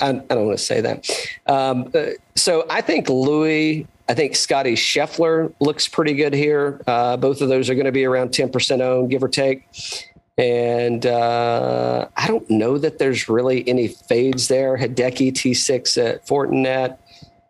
[0.00, 1.10] I, I don't want to say that.
[1.46, 3.86] Um, uh, so I think Louis.
[4.08, 6.82] I think Scotty Scheffler looks pretty good here.
[6.86, 9.64] Uh, both of those are going to be around ten percent owned, give or take.
[10.38, 14.78] And uh, I don't know that there's really any fades there.
[14.78, 16.96] Hideki T6 at Fortinet.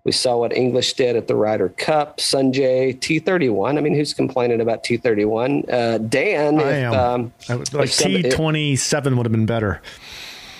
[0.05, 2.16] We saw what English did at the Ryder Cup.
[2.18, 3.78] Sungjae T31.
[3.78, 5.72] I mean, who's complaining about T31?
[5.72, 6.59] Uh, Dan.
[6.59, 6.94] I if, am.
[6.94, 9.80] Um, I would- like if some- T twenty seven would have been better.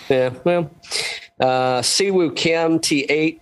[0.09, 0.71] yeah, well,
[1.41, 3.41] uh, Siwoo Kim T8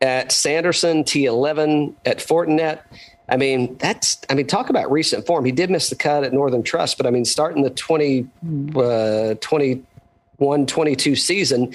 [0.00, 2.80] at Sanderson, T11 at Fortinet.
[3.28, 5.44] I mean, that's, I mean, talk about recent form.
[5.44, 8.26] He did miss the cut at Northern Trust, but I mean, starting the 20,
[8.74, 11.74] uh, 21, 22 season,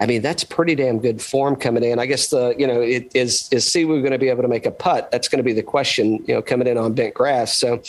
[0.00, 2.00] I mean, that's pretty damn good form coming in.
[2.00, 4.66] I guess the, you know, it, is, is Siwoo going to be able to make
[4.66, 5.10] a putt?
[5.12, 7.56] That's going to be the question, you know, coming in on bent grass.
[7.56, 7.80] So,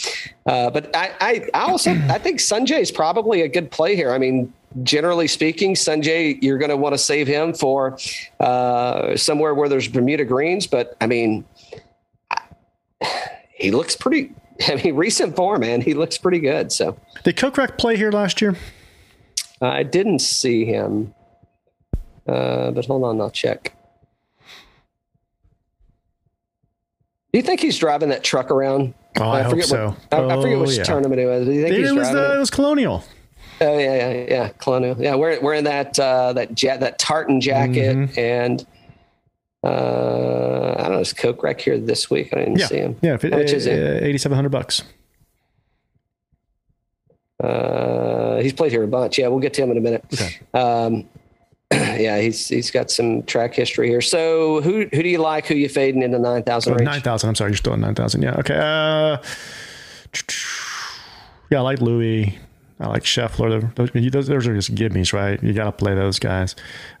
[0.46, 4.12] uh, but I, I, I also, I think Sungjae is probably a good play here.
[4.12, 4.52] I mean,
[4.84, 7.98] generally speaking, Sungjae, you're going to want to save him for
[8.38, 10.68] uh, somewhere where there's Bermuda greens.
[10.68, 11.44] But I mean,
[13.50, 14.32] he looks pretty.
[14.68, 16.70] I mean, recent form, man, he looks pretty good.
[16.70, 18.56] So Did Kokrak play here last year?
[19.60, 21.14] I didn't see him,
[22.28, 23.72] uh, but hold on, I'll check.
[27.32, 28.94] Do you think he's driving that truck around?
[29.18, 29.88] Oh, I hope forget so.
[29.88, 30.84] What, I, I forget Oh, which yeah.
[30.84, 31.46] tournament it was.
[31.46, 32.36] Do you think he's It was, driving uh, it?
[32.36, 33.04] it was Colonial.
[33.60, 34.48] Oh yeah, yeah, yeah.
[34.58, 34.96] Colonial.
[34.98, 38.18] Yeah, we're we're in that uh, that ja- that tartan jacket Mm-hmm.
[38.20, 38.66] and
[39.64, 40.98] uh, I don't know.
[41.00, 42.34] Is Kokrak here this week?
[42.34, 42.96] I didn't Yeah, see him.
[43.02, 43.14] yeah.
[43.14, 44.02] If it, How much is it?
[44.02, 44.82] Eighty seven hundred bucks.
[47.42, 49.18] Uh, he's played here a bunch.
[49.18, 50.04] Yeah, we'll get to him in a minute.
[50.12, 50.38] Okay.
[50.54, 51.08] Um,
[51.72, 54.00] yeah, he's he's got some track history here.
[54.00, 55.46] So who who do you like?
[55.46, 57.28] Who you fading in the nine thousand nine thousand.
[57.28, 58.22] I'm sorry, you're still at nine thousand.
[58.22, 58.36] Yeah.
[58.38, 58.54] Okay.
[58.54, 59.18] Uh,
[61.50, 62.38] yeah, I like Louis.
[62.78, 63.74] I like Scheffler.
[63.74, 65.42] Those, those, those are just gimmies, right?
[65.42, 66.54] You got to play those guys.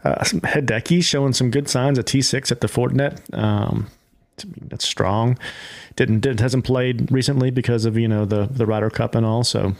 [0.04, 3.20] Uh, Hideki showing some good signs at T6 at the Fortinet.
[3.36, 3.88] Um,
[4.68, 5.38] that's strong.
[5.96, 9.44] Didn't did hasn't played recently because of you know the the Ryder Cup and all.
[9.44, 9.74] So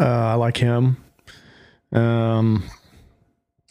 [0.00, 0.96] uh, I like him.
[1.92, 2.68] Um,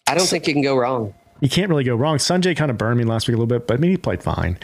[0.09, 1.13] I don't think you can go wrong.
[1.41, 2.17] you can't really go wrong.
[2.17, 4.21] Sungjae kind of burned me last week a little bit, but I mean, he played
[4.23, 4.57] fine.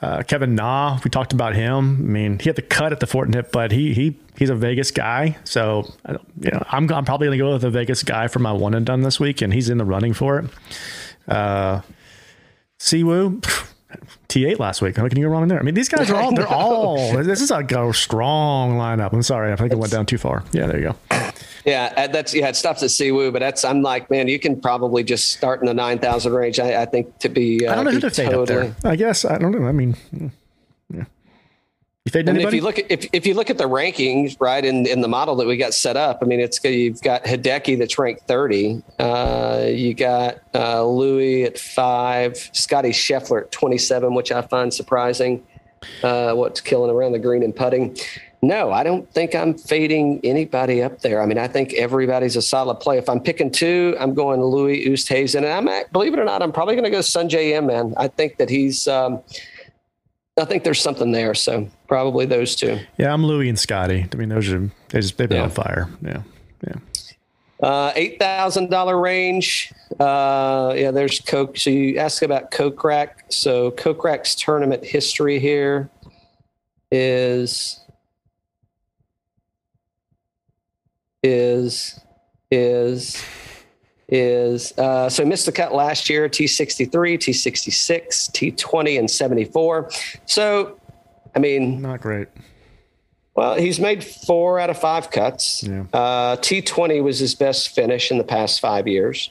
[0.00, 1.96] Uh, Kevin Na, we talked about him.
[2.00, 4.90] I mean, he had the cut at the Fortinet, but he he he's a Vegas
[4.92, 8.38] guy, so you know, I'm I'm probably going to go with a Vegas guy for
[8.38, 10.50] my one and done this week, and he's in the running for it.
[11.26, 11.80] Uh,
[12.78, 13.44] Siwoo.
[14.28, 14.96] T8 last week.
[14.98, 15.58] How can you go wrong in there?
[15.58, 19.14] I mean, these guys are all, they're all, this is a go strong lineup.
[19.14, 19.50] I'm sorry.
[19.50, 20.44] I think I went down too far.
[20.52, 21.27] Yeah, there you go.
[21.64, 22.48] Yeah, uh, that's yeah.
[22.48, 25.66] It stops at Siwoo, but that's I'm like, man, you can probably just start in
[25.66, 26.58] the nine thousand range.
[26.58, 27.66] I, I think to be.
[27.66, 28.74] Uh, I don't know who be to fade up there.
[28.84, 29.66] I guess I don't know.
[29.66, 30.28] I mean, yeah.
[32.08, 32.56] You fading I mean, anybody?
[32.56, 35.08] if you look at if, if you look at the rankings, right, in, in the
[35.08, 38.82] model that we got set up, I mean, it's you've got Hideki that's ranked 30.
[38.98, 45.46] Uh, you got uh, Louis at five, Scotty Scheffler at 27, which I find surprising.
[46.02, 47.94] Uh, what's killing around the green and putting?
[48.40, 51.20] No, I don't think I'm fading anybody up there.
[51.20, 52.96] I mean, I think everybody's a solid play.
[52.96, 56.40] If I'm picking two, I'm going Louis Oosthuizen, and I'm at- believe it or not,
[56.42, 57.66] I'm probably going to go Sungjae Im.
[57.66, 58.86] Man, I think that he's.
[58.86, 59.20] Um,
[60.40, 62.78] I think there's something there, so probably those two.
[62.96, 64.06] yeah, I'm Louis and Scotty.
[64.12, 65.42] I mean, those are they just they've been Yeah.
[65.44, 65.88] on fire.
[66.00, 66.22] Yeah,
[66.64, 66.74] yeah.
[67.60, 69.72] Uh, eight thousand dollar range.
[69.98, 71.58] Uh, yeah, there's Coke.
[71.58, 73.08] So you ask about Kokrak.
[73.30, 75.90] So Kokrak's tournament history here
[76.92, 77.80] is
[81.22, 81.98] is
[82.50, 83.22] is
[84.08, 86.28] is uh, so he missed the cut last year.
[86.28, 89.90] T sixty three, T sixty six, T twenty, and seventy four.
[90.26, 90.78] So,
[91.34, 92.28] I mean, Not great.
[93.34, 95.62] well, he's made four out of five cuts.
[95.62, 95.84] Yeah.
[95.92, 99.30] Uh, T20 was his best finish in the past five years.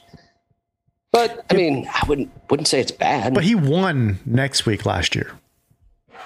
[1.10, 3.34] But I mean, I wouldn't wouldn't say it's bad.
[3.34, 5.32] But he won next week last year.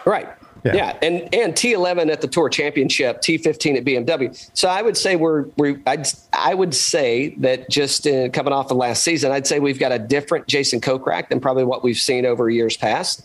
[0.05, 0.29] right.
[0.65, 0.75] Yeah.
[0.75, 0.99] Yeah.
[1.03, 4.51] And and T11 at the Tour Championship, T15 at BMW.
[4.55, 8.69] So I would say we're we I'd I would say that just uh, coming off
[8.69, 11.99] the last season, I'd say we've got a different Jason Kokrak than probably what we've
[11.99, 13.25] seen over years past.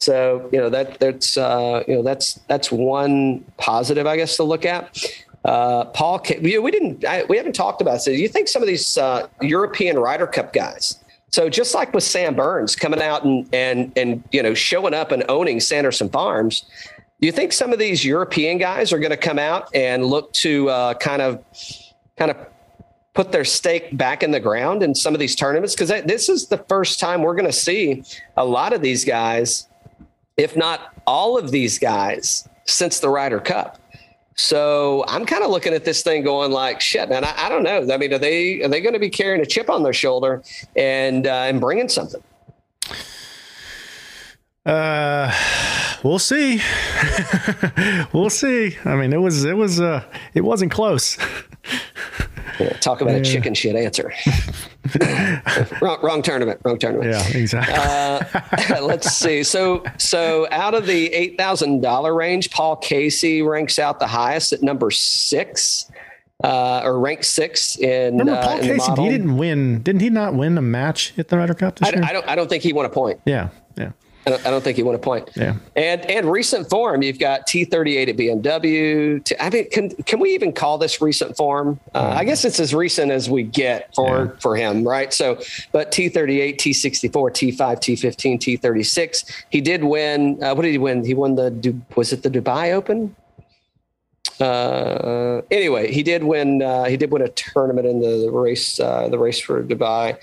[0.00, 4.42] So you know that that's uh, you know that's that's one positive I guess to
[4.42, 4.98] look at.
[5.44, 8.04] Uh, Paul, we didn't I, we haven't talked about this.
[8.04, 10.98] Do you think some of these uh, European Ryder Cup guys?
[11.32, 15.12] So just like with Sam Burns coming out and and and you know showing up
[15.12, 16.64] and owning Sanderson Farms,
[17.20, 20.32] do you think some of these European guys are going to come out and look
[20.34, 21.42] to uh, kind of
[22.18, 22.36] kind of
[23.14, 25.74] put their stake back in the ground in some of these tournaments?
[25.74, 28.04] Because this is the first time we're going to see
[28.36, 29.68] a lot of these guys,
[30.36, 33.81] if not all of these guys, since the Ryder Cup.
[34.34, 37.24] So I'm kind of looking at this thing going like, shit, man.
[37.24, 37.92] I, I don't know.
[37.92, 40.42] I mean, are they are they going to be carrying a chip on their shoulder
[40.76, 42.22] and uh, and bringing something?
[44.64, 45.32] Uh,
[46.02, 46.60] we'll see.
[48.12, 48.76] we'll see.
[48.84, 50.04] I mean, it was it was uh
[50.34, 51.18] it wasn't close.
[52.60, 54.12] Yeah, talk about a chicken shit answer.
[55.80, 56.60] wrong, wrong tournament.
[56.64, 57.10] Wrong tournament.
[57.10, 57.74] Yeah, exactly.
[57.74, 59.42] Uh, let's see.
[59.42, 64.52] So, so out of the eight thousand dollar range, Paul Casey ranks out the highest
[64.52, 65.90] at number six,
[66.44, 68.18] uh, or ranked six in.
[68.18, 69.02] Remember uh, Paul in Casey?
[69.02, 69.82] He didn't win.
[69.82, 72.04] Didn't he not win a match at the Ryder Cup this I, year?
[72.04, 72.28] I don't.
[72.28, 73.20] I don't think he won a point.
[73.24, 73.92] yeah, yeah,
[74.24, 75.30] I don't, I don't think he won a point.
[75.34, 75.56] yeah.
[75.74, 79.36] And and recent form, you've got T38 at BMW.
[79.40, 81.80] I mean, can can we even call this recent form?
[81.94, 84.30] Uh, I guess it's as recent as we get for Yeah.
[84.40, 85.12] for him, right?
[85.12, 85.40] So,
[85.72, 89.44] but T38, T64, T5, T15, T36.
[89.50, 90.38] He did win.
[90.42, 91.04] Uh, what did he win?
[91.04, 93.16] He won the was it the Dubai Open?
[94.40, 96.62] Uh, anyway, he did win.
[96.62, 98.78] Uh, he did win a tournament in the, the race.
[98.80, 100.16] Uh, the race for Dubai.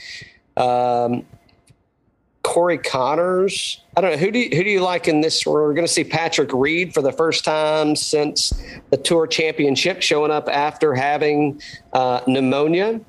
[0.58, 1.26] Um,
[2.50, 3.80] Corey Conners.
[3.96, 5.46] I don't know who do you, who do you like in this?
[5.46, 8.52] We're going to see Patrick Reed for the first time since
[8.90, 11.62] the Tour Championship, showing up after having
[11.94, 13.02] uh, pneumonia.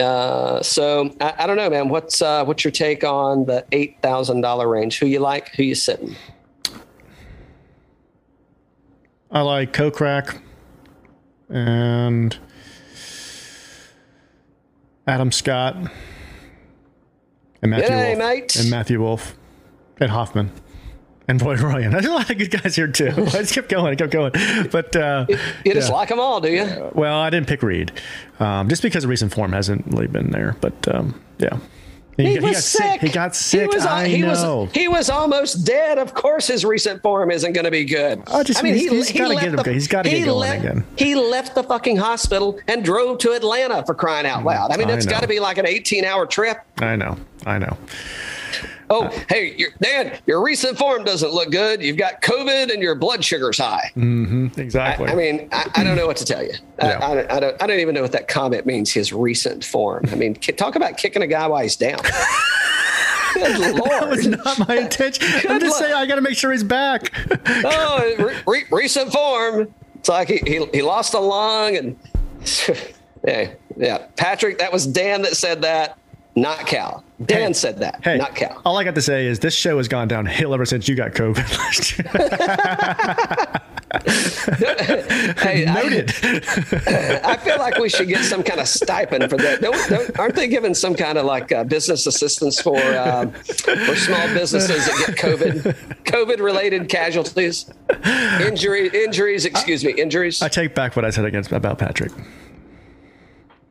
[0.00, 1.90] Uh, so I, I don't know, man.
[1.90, 4.98] What's uh, what's your take on the eight thousand dollar range?
[4.98, 5.54] Who you like?
[5.54, 6.16] Who you sitting?
[9.30, 10.40] I like Kokrak
[11.48, 12.36] and
[15.06, 15.76] Adam Scott
[17.62, 18.56] and Matthew G'day, Wolff mate.
[18.56, 19.34] and Matthew Wolff
[19.98, 20.50] and Hoffman
[21.28, 21.92] and Roy Ryan.
[21.92, 23.08] There's a lot of good guys here too.
[23.16, 24.32] I just kept going, I kept going.
[24.72, 25.26] But uh,
[25.64, 26.90] You just like them all, do you?
[26.94, 27.92] well, I didn't pick Reed
[28.40, 30.56] um, just because recent form hasn't really been there.
[30.60, 31.58] But um, yeah,
[32.16, 33.00] He, got- was got sick.
[33.02, 33.60] He got sick.
[33.60, 34.62] He was, I he know.
[34.64, 35.98] was he was almost dead.
[35.98, 38.22] Of course, his recent form isn't going to be good.
[38.26, 40.84] I just- he's- he's gotta left get him- he's gotta get he going left- again.
[40.96, 44.72] He left the fucking hospital and drove to Atlanta for crying out loud.
[44.72, 46.58] I mean, I it's got to be like an eighteen-hour trip.
[46.80, 47.16] I know.
[47.46, 47.76] I know.
[48.92, 51.80] Oh, hey, your, Dan, your recent form doesn't look good.
[51.80, 53.92] You've got COVID and your blood sugar's high.
[53.94, 55.08] Mm-hmm, exactly.
[55.08, 56.54] I, I mean, I, I don't know what to tell you.
[56.80, 57.62] I, I, I don't.
[57.62, 58.92] I don't even know what that comment means.
[58.92, 60.06] His recent form.
[60.10, 62.00] I mean, talk about kicking a guy while he's down.
[63.34, 65.24] Good that was not my intention.
[65.48, 67.12] I'm just saying I got to make sure he's back.
[67.46, 69.72] Oh, re- re- recent form.
[69.96, 71.96] It's like he, he he lost a lung and
[73.24, 74.06] yeah, yeah.
[74.16, 75.98] Patrick, that was Dan that said that,
[76.36, 77.04] not Cal.
[77.26, 78.62] Dan Hey, said that, Hey, not Cal.
[78.64, 81.12] all I got to say is this show has gone downhill ever since you got
[81.12, 83.56] COVID last year.
[83.92, 86.10] Hey, I- Noted.
[87.24, 89.60] I feel like we should get some kind of stipend for that.
[89.60, 93.96] Don't, don't, aren't they giving some kind of like uh, business assistance for um, for
[93.96, 95.74] small businesses that get COVID
[96.04, 97.68] COVID related casualties,
[98.40, 99.44] injury injuries?
[99.44, 100.40] Excuse me, injuries.
[100.40, 102.12] I take back what I said against about Patrick.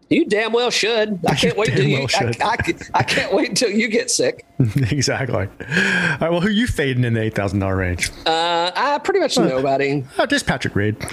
[0.10, 1.20] You damn well should.
[1.28, 2.00] I can't wait till you.
[2.00, 2.34] well.
[2.42, 2.58] I, I,
[2.96, 4.44] I can't wait until you get sick.
[4.60, 5.36] exactly.
[5.36, 6.20] All right.
[6.20, 8.10] Well, who are you fading in the eight thousand dollar range?
[8.26, 10.04] Uh, I pretty much nobody.
[10.18, 10.98] Oh, just Patrick Reed.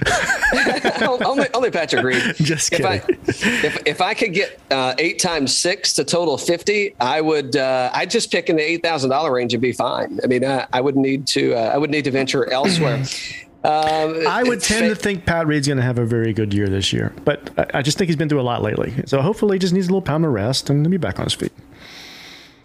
[1.03, 2.22] only, only Patrick Reed.
[2.36, 3.20] Just if I, kidding.
[3.26, 7.90] if, if I could get uh, eight times six to total 50, I would, uh,
[7.92, 10.18] I'd just pick in the $8,000 range and be fine.
[10.24, 13.05] I mean, I, I would need to, uh, I would need to venture elsewhere.
[13.67, 16.69] Um, I would tend to think Pat Reed's going to have a very good year
[16.69, 18.95] this year, but I, I just think he's been through a lot lately.
[19.07, 21.25] So hopefully, he just needs a little time of rest and he'll be back on
[21.25, 21.53] his feet.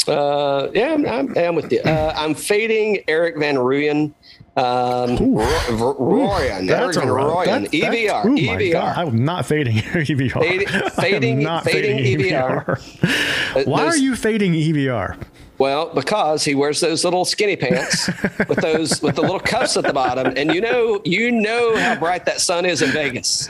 [0.08, 1.80] Uh, yeah, I'm, I'm, I'm with you.
[1.82, 4.14] Uh, I'm fading Erik Van Rooyen.
[4.58, 8.98] Um, Ro- Ro- Royan, Eric Van Royan, that- EVR, oh EVR.
[8.98, 10.34] I'm not fading EVR.
[10.42, 12.66] Fading- fading- not fading fading EVR.
[12.66, 13.66] EVR.
[13.68, 15.18] Why are you fading EVR?
[15.62, 18.08] Well, because he wears those little skinny pants
[18.50, 22.00] with those with the little cuffs at the bottom, and you know you know how
[22.00, 23.48] bright that sun is in Vegas.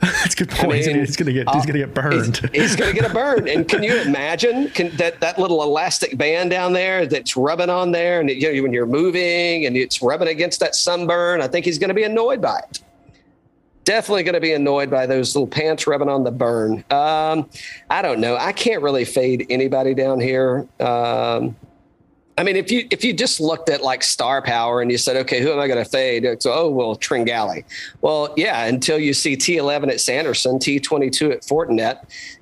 [0.00, 0.76] That's a good point.
[0.76, 2.36] he's, mean, gonna, he's gonna get he's uh, gonna get burned.
[2.54, 3.46] He's, he's going to get a burn.
[3.46, 7.92] And can you imagine can, that that little elastic band down there that's rubbing on
[7.92, 11.42] there, and you know, when you're moving and it's rubbing against that sunburn?
[11.42, 12.80] I think he's going to be annoyed by it.
[13.84, 16.84] Definitely going to be annoyed by those little pants rubbing on the burn.
[16.90, 17.48] Um,
[17.88, 18.36] I don't know.
[18.36, 20.68] I can't really fade anybody down here.
[20.78, 21.56] Um,
[22.40, 25.16] I mean, if you if you just looked at like star power and you said,
[25.16, 26.26] okay, who am I going to fade?
[26.42, 27.64] So, oh well, Tringali.
[28.00, 32.00] Well, yeah, until you see T11 at Sanderson, T22 at Fortinet,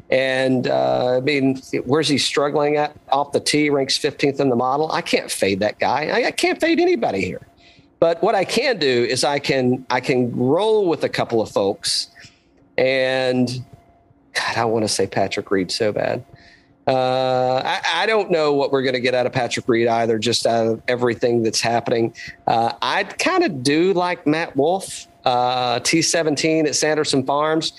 [0.09, 3.71] and uh, I mean, where's he struggling at off the tee?
[3.71, 4.91] Ranks 15th in the model.
[4.93, 6.07] I can't fade that guy.
[6.07, 7.41] I, I can't fade anybody here.
[8.01, 11.51] But what I can do is I can I can roll with a couple of
[11.51, 12.09] folks,
[12.77, 13.49] and
[14.35, 16.25] God, I want to say Patrick Reed so bad.
[16.87, 20.19] Uh, I, I don't know what we're going to get out of Patrick Reed either,
[20.19, 22.15] just out of everything that's happening.
[22.47, 27.73] Uh, I kind of do like Matt Wolff, uh, T17 at Sanderson Farms.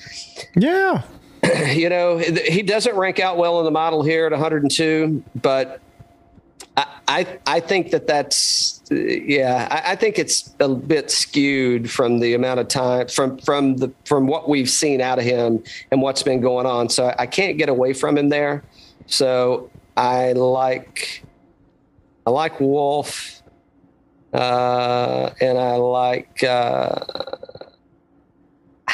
[0.55, 1.01] yeah,
[1.71, 5.81] You know, he doesn't rank out well in the model here at 102, but
[7.09, 12.35] I, I, think that that's, yeah, I, I think it's a bit skewed from the
[12.35, 16.21] amount of time from, from the, from what we've seen out of him and what's
[16.21, 16.87] been going on.
[16.87, 18.63] So I can't get away from him there.
[19.07, 21.23] So I like,
[22.27, 23.41] I like Wolff,
[24.31, 26.95] uh, and I like, uh,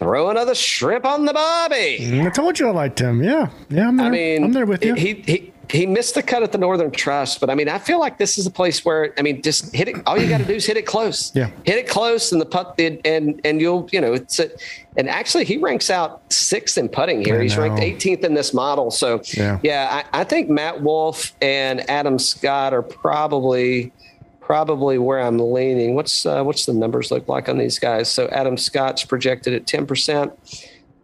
[0.00, 2.20] throw another shrimp on the bobby.
[2.20, 3.22] I told you I liked him.
[3.22, 4.06] Yeah, yeah, I'm there.
[4.06, 4.94] I mean, I'm there with you.
[4.94, 7.98] He he he missed the cut at the Northern Trust, but I mean, I feel
[7.98, 9.96] like this is a place where I mean, just hit it.
[10.06, 11.32] All you got to do is hit it close.
[11.34, 11.50] Yeah.
[11.64, 14.50] hit it close, and the putt and and, and you'll you know it's a,
[14.96, 17.38] and actually he ranks out sixth in putting here.
[17.38, 18.90] I He's ranked 18th in this model.
[18.90, 19.58] So Yeah.
[19.62, 23.92] yeah, I, I think Matt Wolff and Adam Scott are probably
[24.40, 25.96] probably where I'm leaning.
[25.96, 28.08] What's uh, what's the numbers look like on these guys?
[28.08, 30.32] So Adam Scott's projected at 10 percent.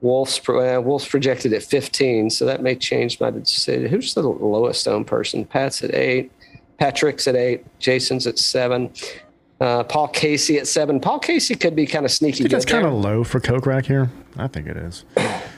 [0.02, 3.86] Wolff's uh, Wolff's projected at 15, so that may change my decision.
[3.88, 5.44] Who's the lowest owned person?
[5.44, 6.30] Pat's at eight,
[6.78, 8.90] Patrick's at eight, Jason's at seven,
[9.60, 10.98] uh, Paul Casey at seven.
[11.00, 12.40] Paul Casey could be kind of sneaky.
[12.40, 14.10] I think that's kind of low for Kokrak here.
[14.36, 15.04] I think it is.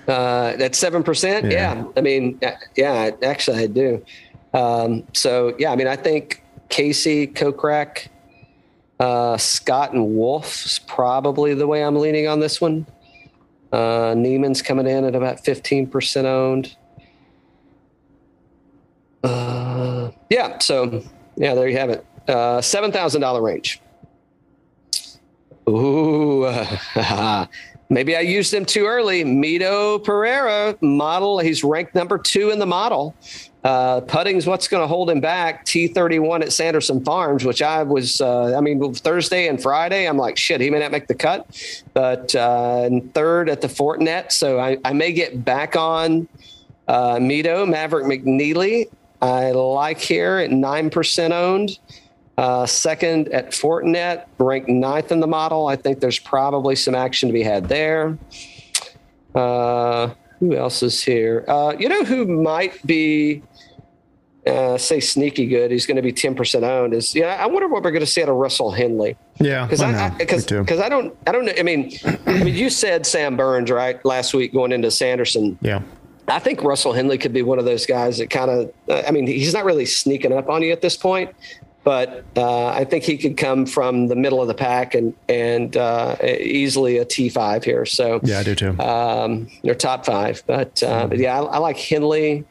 [0.07, 1.75] Uh, at seven percent, Yeah.
[1.77, 1.85] yeah.
[1.97, 4.05] I mean, uh, yeah, actually, I do.
[4.53, 8.09] Um, so yeah, I mean, I think Casey, Kokrak,
[9.01, 12.87] uh, Scott, and Wolff is probably the way I'm leaning on this one.
[13.75, 16.77] Uh, Niemann's coming in at about fifteen percent owned.
[19.25, 21.03] Uh, yeah, so
[21.35, 22.07] yeah, there you have it.
[22.29, 23.81] Uh, Seven thousand dollar range.
[25.69, 26.49] Ooh,
[27.89, 29.25] maybe I used him too early.
[29.25, 31.41] Mito Pereira model.
[31.41, 33.17] He's ranked number two in the model.
[33.65, 35.65] Uh, putting's what's going to hold him back.
[35.65, 40.37] T31 at Sanderson Farms, which I was, uh, I mean, Thursday and Friday, I'm like,
[40.37, 41.47] shit, he may not make the cut.
[41.95, 44.33] But uh, third at the Fortinet.
[44.33, 46.29] So I, I may get back on
[46.89, 48.91] uh, Mito, Maverick McNealy.
[49.23, 51.79] I like here at 9% owned.
[52.37, 55.69] Uh, second at Fortinet, ranked ninth in the model.
[55.69, 58.19] I think there's probably some action to be had there.
[59.35, 61.45] Uh, who else is here?
[61.49, 63.43] Uh, you know who might be,
[64.47, 65.71] uh, say, sneaky good?
[65.71, 66.95] He's going to be 10% owned.
[66.95, 67.37] Is yeah.
[67.41, 69.17] I wonder what we're going to see out of Russell Henley.
[69.41, 71.53] Yeah, because I because because I don't I don't know.
[71.59, 71.91] I mean,
[72.27, 75.59] I mean, you said Sam Burns right last week going into Sanderson.
[75.61, 75.83] Yeah.
[76.29, 79.11] I think Russell Henley could be one of those guys that kind of, uh, I
[79.11, 81.31] mean, he's not really sneaking up on you at this point,
[81.85, 85.77] but uh, I think he could come from the middle of the pack and and
[85.77, 87.85] uh, easily a T five here.
[87.85, 88.71] So Yeah, I do too.
[88.81, 92.45] um, they're top five, but uh, but yeah, I, I like Henley.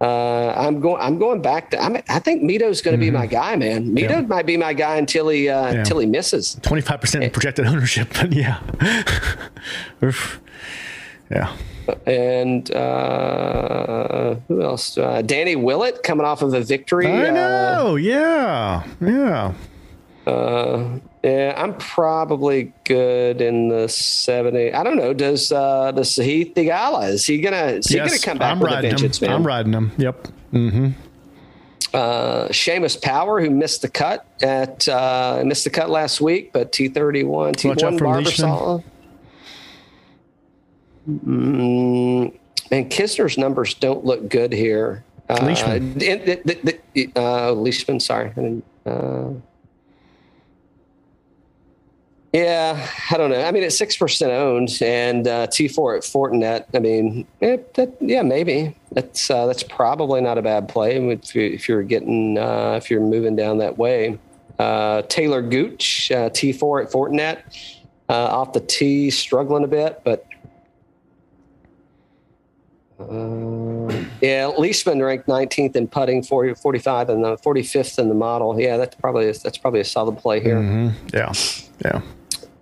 [0.00, 1.00] Uh, I'm going.
[1.00, 1.82] I'm going back to.
[1.82, 3.94] I'm, I think Mito's going to be my guy, man.
[3.94, 4.20] Mito Yeah.
[4.22, 5.78] might be my guy until he uh, Yeah.
[5.80, 6.58] until he misses.
[6.62, 8.60] 25% projected ownership, but yeah.
[11.30, 11.56] Yeah.
[12.06, 14.96] And uh, who else?
[14.96, 17.06] Uh, Danny Willett coming off of a victory.
[17.08, 17.96] I uh, know.
[17.96, 18.84] yeah.
[19.00, 19.52] Yeah.
[21.26, 24.72] Yeah, I'm probably good in the 70.
[24.72, 25.12] I don't know.
[25.12, 28.70] Does uh, does Sahith Theegala is he gonna is he gonna come back I'm with
[28.70, 29.26] a riding vengeance, him.
[29.30, 29.36] man?
[29.36, 29.90] I'm riding him.
[29.98, 30.28] Yep.
[30.52, 30.86] Mm-hmm.
[31.94, 36.70] uh, Seamus Power, who missed the cut at uh, missed the cut last week, but
[36.70, 38.84] T31, Watch out T1 for Barbasol.
[41.10, 42.32] Mm,
[42.70, 45.02] and Kisner's numbers don't look good here.
[45.28, 45.94] Uh, Leishman.
[45.98, 48.30] the- the- the- uh, Leishman, sorry.
[48.86, 49.30] I uh,
[52.36, 53.42] yeah, I don't know.
[53.42, 56.66] I mean, it's six percent owned, and uh, T4 at Fortinet.
[56.74, 61.34] I mean, eh, that, yeah, maybe that's uh, that's probably not a bad play if,
[61.34, 64.18] you, you're getting uh, if you're moving down that way.
[64.58, 67.42] Uh, Taylor Gooch, uh, T4 at Fortinet,
[68.10, 70.26] uh, off the tee, struggling a bit, but
[74.22, 78.58] yeah, Leishman ranked 19th in putting, 40, 45 and the 45th in the model.
[78.58, 80.56] Yeah, that's probably that's probably a solid play here.
[80.56, 81.08] Mm-hmm.
[81.14, 81.32] Yeah.
[81.84, 82.00] Yeah.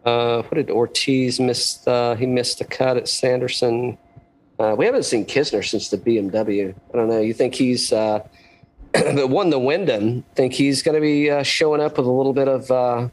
[0.04, 1.86] Uh, what did Ortiz miss?
[1.86, 3.96] Uh, he missed the cut at Sanderson.
[4.58, 6.74] Uh, we haven't seen Kisner since the BMW.
[6.92, 7.20] I don't know.
[7.20, 8.20] You think he's uh,
[8.92, 10.22] but won the Wyndham?
[10.34, 13.10] Think he's going to be uh, showing up with a little bit of uh, a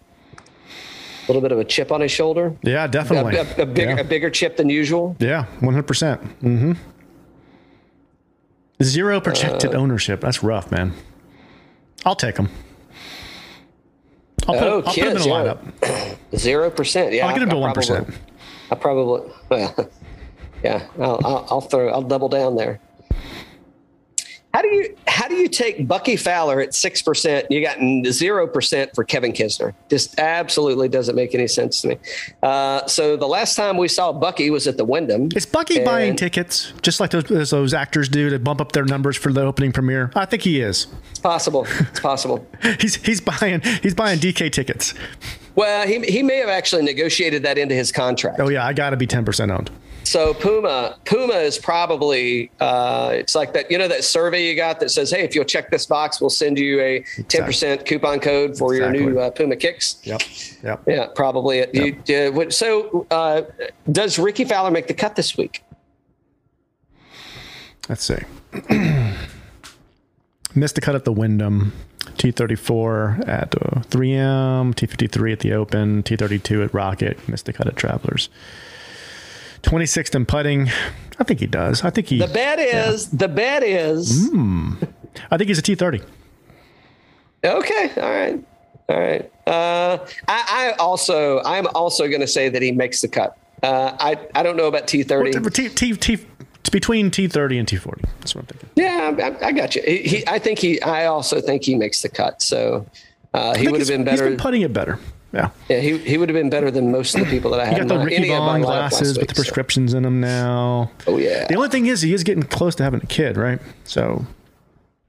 [1.28, 2.56] little bit of a chip on his shoulder?
[2.62, 3.38] Yeah, definitely.
[3.38, 4.00] a, a bigger yeah.
[4.02, 5.16] a bigger chip than usual.
[5.20, 5.84] Yeah, 100%.
[5.84, 6.74] Mm-hmm.
[8.84, 10.22] Zero projected Uh, ownership.
[10.22, 10.94] That's rough, man.
[12.06, 12.50] I'll take him.
[14.48, 16.18] I'll put, Oh, I'll put him in a lineup.
[16.36, 17.14] Zero percent.
[17.14, 17.74] Yeah, I'll get him to 1%.
[17.74, 18.16] probably-
[18.72, 19.90] I probably, well,
[20.64, 22.80] yeah, I'll, I'll, I'll throw, I'll double down there.
[24.54, 27.50] How do you, how do you take Bucky Fowler at six percent?
[27.50, 27.78] You got
[28.12, 29.74] zero percent for Kevin Kisner.
[29.90, 31.98] Just absolutely doesn't make any sense to me.
[32.44, 35.30] Uh, so the last time we saw Bucky was at the Wyndham.
[35.36, 39.16] Is Bucky buying tickets just like those, those actors do to bump up their numbers
[39.16, 40.12] for the opening premiere?
[40.16, 40.88] I think he is.
[41.12, 41.66] It's possible.
[41.80, 42.46] It's possible.
[42.80, 44.94] He's he's buying he's buying DK tickets.
[45.56, 48.40] Well, he, he may have actually negotiated that into his contract.
[48.40, 49.70] Oh yeah, I got to be 10% owned.
[50.04, 53.72] So Puma, Puma is probably uh, it's like that.
[53.72, 56.30] You know that survey you got that says, "Hey, if you'll check this box, we'll
[56.30, 60.22] send you a ten percent coupon code for your new uh, Puma kicks." Yep.
[60.64, 60.84] Yep.
[60.88, 61.60] Yeah, probably.
[61.60, 62.08] It.
[62.08, 63.44] You, uh, so, uh,
[63.92, 65.64] does Rickie Fowler make the cut this week?
[67.88, 68.20] Let's see.
[70.56, 71.74] Missed the cut at the Wyndham.
[72.18, 77.28] T34 at uh, 3M, T53 at the Open, T32 at Rocket.
[77.28, 78.30] Missed the cut at Travelers.
[79.64, 80.70] 26th in putting.
[81.20, 81.84] I think he does.
[81.84, 82.18] I think he.
[82.20, 84.30] The bet is the bet is
[85.30, 86.04] I think he's a T30.
[87.44, 87.92] okay.
[87.98, 88.44] All right,
[88.90, 89.32] all right.
[89.48, 89.98] Uh,
[90.28, 93.38] I, I also I'm also going to say that he makes the cut.
[93.64, 95.32] Uh, I I don't know about T thirty.
[95.32, 96.26] T, T, T,
[96.60, 98.04] it's between T30 and T40.
[98.20, 98.70] That's what I'm thinking.
[98.76, 99.82] Yeah, I, I got you.
[99.86, 100.82] He, he, I think he.
[100.82, 102.42] I also think he makes the cut.
[102.42, 102.86] So
[103.34, 104.30] uh, he would have he's- been He's better.
[104.32, 104.98] been putting it better.
[105.34, 105.50] Yeah.
[105.70, 107.74] yeah, he he would have been better than most of the people that I He
[107.76, 107.88] had.
[107.88, 110.04] got in the Rickie any of my Vaughn glasses with week, the so- prescriptions in
[110.04, 110.92] them now.
[111.08, 113.60] Oh yeah, The only thing is, he is getting close to having a kid, right?
[113.86, 114.26] So,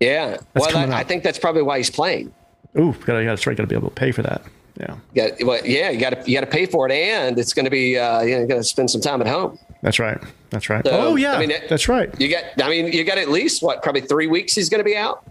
[0.01, 0.39] yeah.
[0.55, 2.33] Well, coming I, I think that's probably why he's playing.
[2.79, 4.43] ooh, gotta, gotta, gotta be able to pay for that.
[4.81, 4.97] Yeah.
[5.15, 7.67] Got, well, yeah, you got to you got to pay for it, and it's going
[7.67, 9.59] to be uh, you know, going to spend some time at home.
[9.83, 10.19] That's right.
[10.51, 10.85] That's right.
[10.87, 12.09] So, oh yeah, I mean, it- that's right.
[12.21, 14.55] You got, I mean, you got at least what, probably three weeks.
[14.55, 15.25] He's going to be out.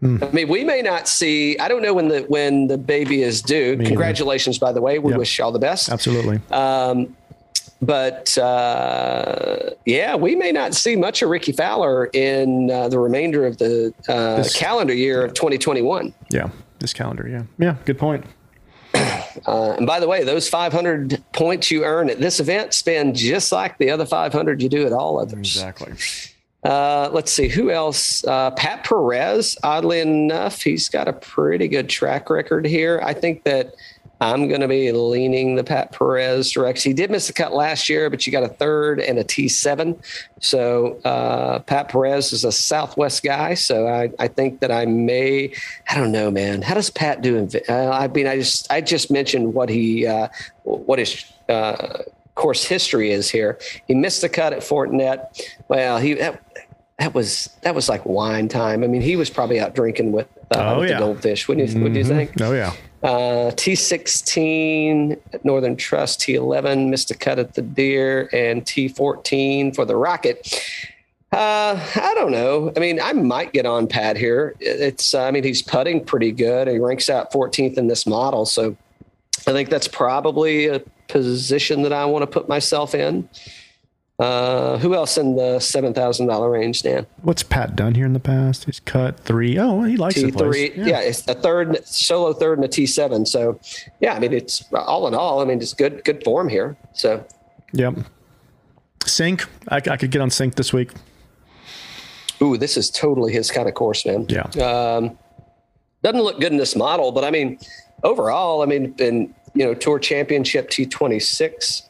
[0.00, 0.22] Hmm.
[0.22, 1.58] I mean, we may not see.
[1.58, 3.74] I don't know when the when the baby is due.
[3.76, 3.88] neither.
[3.88, 4.98] Congratulations, by the way.
[4.98, 5.18] We Yep.
[5.18, 5.88] wish you all the best.
[5.88, 6.40] Absolutely.
[6.52, 7.16] Um,
[7.82, 13.46] but uh, yeah, we may not see much of Rickie Fowler in uh, the remainder
[13.46, 16.12] of the uh, This- calendar year of 2021.
[16.30, 16.50] yeah.
[16.80, 17.26] This calendar.
[17.28, 17.42] Yeah.
[17.58, 17.74] Yeah.
[17.84, 18.24] Good point.
[18.94, 23.50] Uh, and by the way, those 500 points you earn at this event spend just
[23.52, 25.38] like the other 500 you do at all others.
[25.38, 25.92] Exactly.
[26.64, 28.24] Uh, let's see who else.
[28.24, 29.56] Uh, Pat Perez.
[29.62, 33.00] Oddly enough, he's got a pretty good track record here.
[33.02, 33.74] I think that
[34.20, 36.90] I'm going to be leaning the Pat Perez direction.
[36.90, 39.96] He did miss the cut last year, but you got a third and a T7.
[40.40, 43.54] So uh, Pat Perez is a Southwest guy.
[43.54, 45.52] So I, I think that I may.
[45.88, 46.62] I don't know, man.
[46.62, 47.36] How does Pat do?
[47.36, 50.28] In, uh, I mean, I just I just mentioned what he uh,
[50.64, 52.02] what his uh,
[52.34, 53.58] course history is here.
[53.86, 55.26] He missed the cut at Fortinet.
[55.68, 56.20] Well, he
[56.98, 58.82] that was that was like wine time.
[58.82, 60.98] I mean, he was probably out drinking with, uh, Oh, with yeah.
[60.98, 61.46] the goldfish.
[61.48, 62.40] Wouldn't you, wouldn't you think?
[62.40, 62.72] Oh yeah.
[63.02, 69.84] Uh, T16 at Northern Trust, T11 missed a cut at the Deere, and T14 for
[69.84, 70.60] the Rocket.
[71.30, 72.72] Uh, I don't know.
[72.76, 74.56] I mean, I might get on Pat here.
[74.58, 76.66] It's, uh, I mean, he's putting pretty good.
[76.68, 78.74] He ranks out 14th in this model, so
[79.46, 83.28] I think that's probably a position that I want to put myself in.
[84.18, 87.06] Uh, who else in the seven thousand dollar range, Dan?
[87.22, 88.64] What's Pat done here in the past?
[88.64, 89.56] He's cut three.
[89.58, 90.72] Oh, he likes T the place.
[90.72, 90.98] three, yeah.
[90.98, 93.24] it's a third solo third and a T seven.
[93.26, 93.60] So,
[94.00, 95.40] yeah, I mean, it's all in all.
[95.40, 96.76] I mean, it's good, good form here.
[96.94, 97.24] So,
[97.74, 97.98] Yep.
[99.00, 99.46] Cink.
[99.68, 100.90] I, I could get on Cink this week.
[102.42, 104.26] ooh, this is totally his kind of course, man.
[104.28, 104.42] Yeah.
[104.64, 105.16] Um,
[106.02, 107.58] doesn't look good in this model, but I mean,
[108.02, 111.82] overall, I mean, in you know, Tour Championship T twenty six,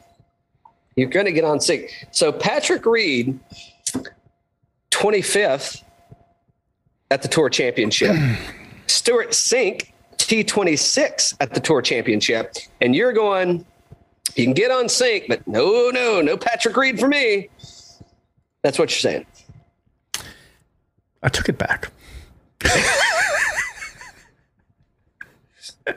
[0.98, 1.90] you're going to get on Cink.
[2.10, 3.38] So Patrick Reed,
[4.90, 5.82] twenty fifth
[7.10, 8.16] at the Tour Championship.
[8.86, 13.64] Stewart Cink, T twenty six at the Tour Championship, and you're going.
[14.36, 17.48] You can get on Cink, but no, no, no Patrick Reed for me.
[18.62, 19.26] That's what you're saying.
[21.22, 21.90] I took it back.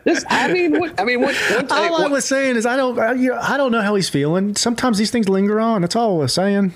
[0.04, 2.98] This, I mean, what, I mean, what, what, All I was saying is I don't.
[3.00, 4.56] I, you know, I don't know how he's feeling.
[4.56, 5.82] Sometimes these things linger on.
[5.82, 6.74] That's all I was saying.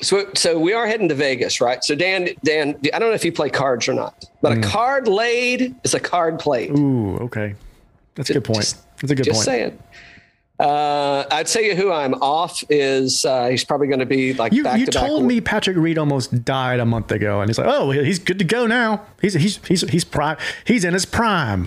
[0.00, 1.82] So, so we are heading to Vegas, right?
[1.82, 5.08] So, Dan, Dan, I don't know if you play cards or not, but a card
[5.08, 6.76] laid is a card played.
[6.78, 7.54] Ooh, okay.
[8.14, 8.60] That's a good point.
[8.60, 9.44] Just- That's a good Just point.
[9.44, 9.78] saying.
[10.60, 14.52] Uh, I'd tell you who I'm off is uh, he's probably going to be like
[14.52, 15.08] You, back you to back.
[15.08, 18.38] told me Patrick Reed almost died a month ago, and he's like, "Oh, he's good
[18.38, 19.04] to go now.
[19.20, 20.36] He's he's he's he's prime.
[20.64, 21.66] He's in his prime."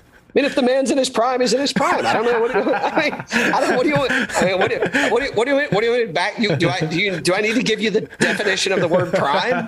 [0.33, 2.05] I mean, if the man's in his prime, he's in his prime.
[2.05, 2.55] I don't know what.
[2.55, 3.69] I mean, I don't.
[3.71, 3.95] Know what do you?
[3.95, 4.81] want- I mean, what do you?
[5.11, 5.31] What do you?
[5.33, 5.67] What do you?
[5.69, 6.39] What do you want back?
[6.39, 6.79] You do I?
[6.79, 7.19] Do you?
[7.19, 9.67] Do I need to give you the definition of the word prime?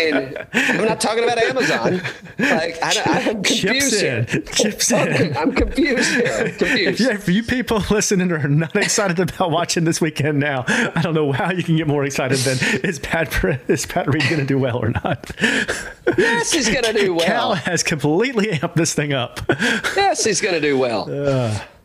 [0.00, 2.00] And I'm not talking about Amazon.
[2.38, 4.26] Like I, I'm confused here.
[4.32, 4.44] in.
[4.46, 5.36] Chips in.
[5.36, 6.50] I'm confused here.
[6.56, 7.00] Confused.
[7.00, 11.14] Yeah, for you people listening are not excited about watching this weekend now, I don't
[11.14, 13.32] know how you can get more excited than is Pat
[13.68, 15.30] is Pat Reed going to do well or not?
[16.16, 17.26] Yes, he's going to do well.
[17.26, 19.40] Cal has completely amped this thing up.
[19.96, 21.08] Yes, he's going to do well.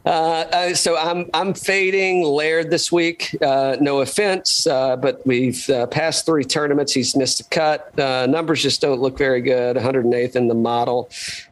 [0.06, 3.36] Uh, uh, so I'm I'm fading Laird this week.
[3.42, 6.94] Uh, no offense, uh, but we've uh, passed three tournaments.
[6.94, 8.00] He's missed a cut.
[8.00, 9.76] Uh, numbers just don't look very good.
[9.76, 11.10] 108th in the model.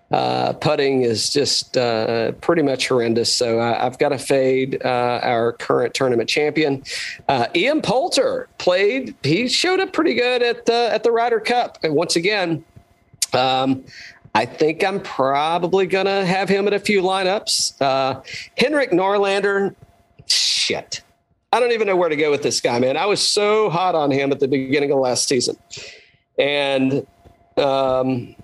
[0.10, 3.34] Uh, putting is just uh, pretty much horrendous.
[3.34, 6.84] So I've got to fade uh, our current tournament champion.
[7.28, 9.16] Uh, Ian Poulter played.
[9.24, 11.78] He showed up pretty good at the at the Ryder Cup.
[11.84, 12.64] And once again,
[13.34, 13.84] um,
[14.36, 17.82] I think I'm probably going to have him in a few lineups.
[17.82, 18.22] Uh,
[18.58, 19.76] Henrik Norlander,
[20.28, 21.02] shit.
[21.52, 22.98] I don't even know where to go with this guy, man.
[22.98, 25.56] I was so hot on him at the beginning of last season.
[26.38, 27.08] And
[27.58, 28.36] um,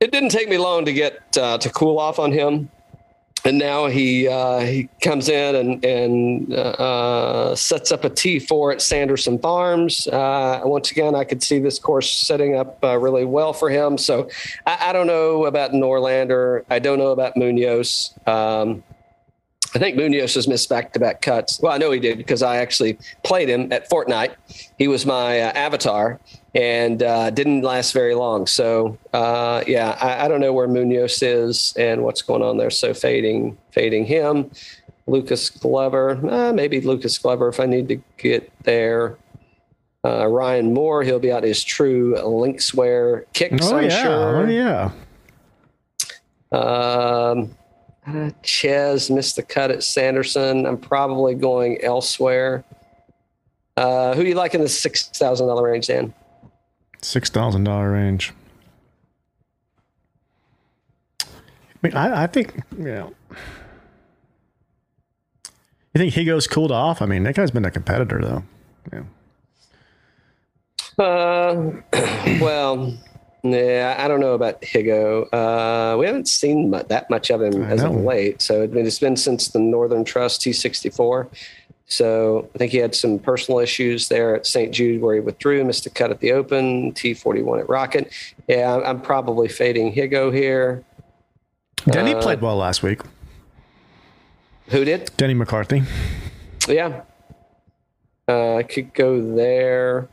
[0.00, 2.70] it didn't take me long to get uh, to cool off on him.
[3.48, 8.72] And now he uh, he comes in and and uh, sets up a T four
[8.72, 10.06] at Sanderson Farms.
[10.06, 13.96] Uh, once again, I could see this course setting up uh, really well for him.
[13.96, 14.28] So
[14.66, 16.64] I, I don't know about Norlander.
[16.68, 18.12] I don't know about Munoz.
[18.26, 18.84] Um,
[19.74, 21.60] I think Munoz has missed back to back cuts.
[21.60, 24.34] Well, I know he did because I actually played him at Fortnite.
[24.78, 26.18] He was my uh, avatar
[26.54, 28.46] and uh, didn't last very long.
[28.46, 32.70] So, uh, yeah, I, I don't know where Munoz is and what's going on there.
[32.70, 34.50] So, fading, fading him.
[35.06, 39.16] Lucas Glover, uh, maybe Lucas Glover if I need to get there.
[40.04, 44.36] Uh, Ryan Moore, he'll be out his true Linksoul kicks, Oh I'm yeah, sure.
[44.36, 44.90] oh yeah.
[46.52, 47.54] Um,
[48.08, 50.66] uh, Chez missed the cut at Sanderson.
[50.66, 52.64] I'm probably going elsewhere.
[53.76, 56.12] Uh, who do you like in the six thousand dollar range, Dan?
[57.02, 58.32] Six thousand dollar range.
[61.22, 61.26] I
[61.82, 63.14] mean, I, I think you know.
[65.94, 67.00] You think Higo's cooled off?
[67.00, 68.42] I mean, that guy's been a competitor though.
[68.92, 69.02] Yeah.
[71.04, 71.72] Uh,
[72.40, 72.96] well,
[73.44, 75.28] Yeah, I don't know about Higo.
[75.32, 78.42] Uh, we haven't seen that much of him I as of late.
[78.42, 81.28] So it's been since the Northern Trust T64.
[81.86, 84.72] So I think he had some personal issues there at St.
[84.74, 88.12] Jude where he withdrew, missed a cut at the Open, T41 at Rocket.
[88.48, 90.84] Yeah, I'm- I'm probably fading Higo here.
[91.88, 93.00] Denny Uh, played well last week.
[94.68, 95.10] Who did?
[95.16, 95.82] Denny McCarthy.
[96.68, 97.02] Yeah.
[98.28, 100.08] Uh, I could go there.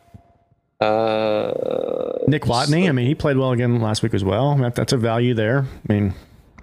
[0.82, 2.90] Uh, Nick Watney.
[2.90, 4.56] I mean, he played well again last week as well.
[4.58, 5.66] That, that's a value there.
[5.90, 6.14] I mean,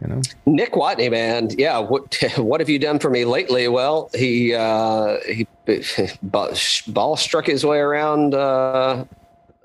[0.02, 1.78] you know, Nick Watney, man, yeah.
[1.78, 3.68] What what have you done for me lately?
[3.68, 5.46] Well, he uh, he
[6.22, 6.50] ball
[6.88, 9.04] ball struck his way around uh,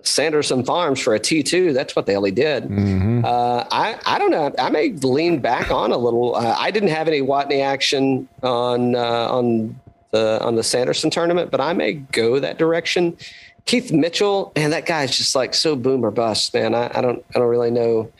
[0.04, 1.74] Sanderson Farms for a T two.
[1.74, 2.72] That's what the hell he did.
[3.26, 4.54] Uh, I I don't know.
[4.58, 6.36] I may lean back on a little.
[6.36, 9.80] Uh, I didn't have any Watney action on uh, on
[10.12, 13.18] the on the Sanderson tournament, but I may go that direction.
[13.68, 16.74] Keith Mitchell, man, that guy's just like so boom or bust, man.
[16.74, 18.11] I, I don't I don't really know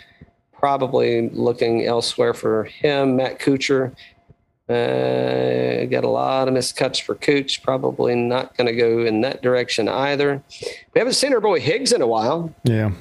[0.54, 3.16] probably looking elsewhere for him.
[3.16, 3.94] Matt Kuchar,
[4.70, 7.64] uh, got a lot of miscuts for Cooch.
[7.64, 10.44] Probably not going to go in that direction either.
[10.94, 12.54] We haven't seen our boy Higgs in a while.
[12.64, 12.92] yeah.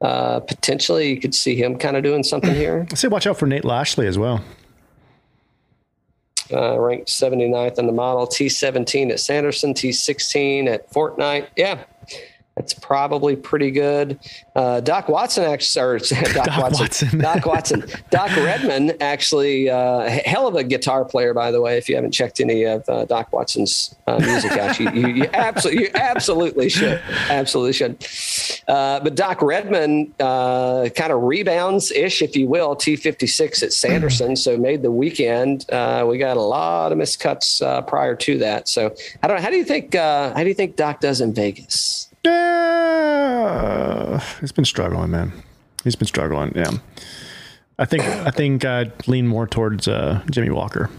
[0.00, 2.86] Uh, potentially, you could see him kind of doing something here.
[2.92, 4.40] I say watch out for Nate Lashley as well.
[6.52, 11.48] Uh, ranked 79th in the model, T17 at Sanderson, T16 at Fortinet.
[11.56, 11.84] Yeah.
[12.58, 14.18] That's probably pretty good.
[14.56, 15.98] Uh, Doc Watson actually, or
[16.34, 17.18] Doc, Doc Watson, Watson.
[17.20, 21.78] Doc Watson, Doc Redman actually, uh, hell of a guitar player, by the way.
[21.78, 25.30] If you haven't checked any of uh, Doc Watson's uh, music out, you, you, you
[25.32, 27.00] absolutely, you absolutely should,
[27.30, 28.04] absolutely should.
[28.66, 34.34] Uh, but Doc Redman uh, kind of rebounds ish, if you will, T56 at Sanderson.
[34.34, 35.70] So made the weekend.
[35.70, 38.66] Uh, we got a lot of miscuts uh, prior to that.
[38.66, 38.92] So
[39.22, 39.42] I don't know.
[39.42, 39.94] How do you think?
[39.94, 42.07] Uh, how do you think Doc does in Vegas?
[42.24, 45.32] Yeah, he's been struggling, man.
[45.84, 46.52] He's been struggling.
[46.54, 46.72] Yeah,
[47.78, 50.90] I think I think I'd lean more towards uh, Jimmy Walker.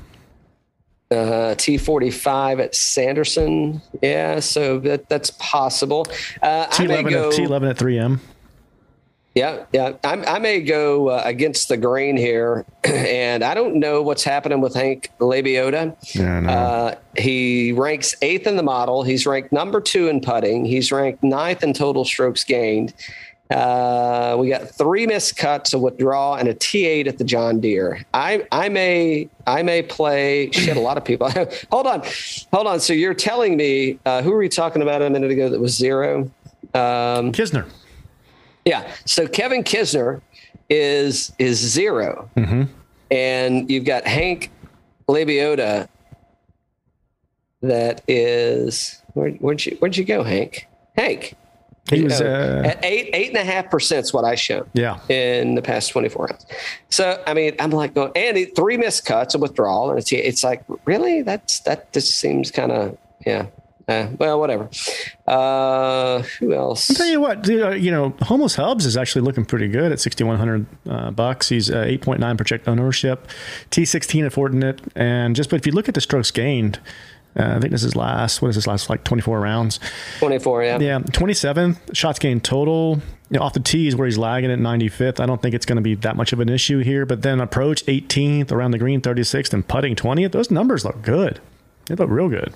[1.11, 3.81] Uh, T45 at Sanderson.
[4.01, 6.05] Yeah, so that that's possible.
[6.41, 7.29] Uh, I T may eleven go.
[7.29, 8.21] at T eleven at three M.
[9.39, 9.93] Yeah, yeah.
[10.03, 14.59] I'm, I may go uh, against the grain here, and I don't know what's happening
[14.59, 15.95] with Hank Lebioda.
[16.13, 16.49] Yeah, know.
[16.49, 19.03] Uh, he ranks eighth in the model.
[19.03, 20.65] He's ranked number two in putting.
[20.65, 22.93] He's ranked ninth in total strokes gained.
[23.49, 28.05] Uh, we got three missed cuts, a withdrawal, and a T8 at the John Deere.
[28.13, 30.75] I, I may I may play shit.
[30.75, 31.31] A lot of people.
[31.71, 32.03] hold on,
[32.51, 32.81] hold on.
[32.81, 35.77] So you're telling me uh, who were we talking about a minute ago that was
[35.77, 36.29] zero?
[36.73, 37.65] Um, Kisner.
[38.69, 38.91] Yeah.
[39.05, 40.21] So Kevin Kisner
[40.69, 42.29] is is 0
[43.09, 44.51] and you've got Hank
[45.07, 45.89] Lebioda.
[47.63, 50.67] That is where, where'd you where'd you go, Hank?
[50.95, 51.35] Hank.
[51.89, 54.99] He was uh, at eight eight and a half percent is what I showed yeah.
[55.09, 56.45] in the past 24 hours.
[56.89, 59.89] So, I mean, I'm like going, and it, three missed cuts, a withdrawal.
[59.89, 61.23] And it's, it's like, really?
[61.23, 62.95] That's, that just seems kind of,
[63.25, 63.47] yeah.
[63.89, 64.69] Uh, well, whatever.
[65.25, 66.91] Uh, who else?
[66.91, 69.91] I'll tell you what, dude, uh, you know, Homos Hubs is actually looking pretty good
[69.91, 71.49] at 6,100 uh, bucks.
[71.49, 73.27] He's uh, 8.9 project ownership,
[73.71, 74.79] T16 at Fortinet.
[74.95, 76.79] And just, but if you look at the strokes gained,
[77.35, 79.79] uh, I think this is last, what is this last, like 24 rounds?
[80.19, 80.79] 24, yeah.
[80.79, 83.01] Yeah, 27th shots gained total.
[83.31, 85.19] You know, off the tee is where he's lagging at 95th.
[85.19, 87.07] I don't think it's going to be that much of an issue here.
[87.07, 90.31] But then approach 18th, around the green 36th, and putting 20th.
[90.31, 91.39] Those numbers look good.
[91.85, 92.53] They look real good.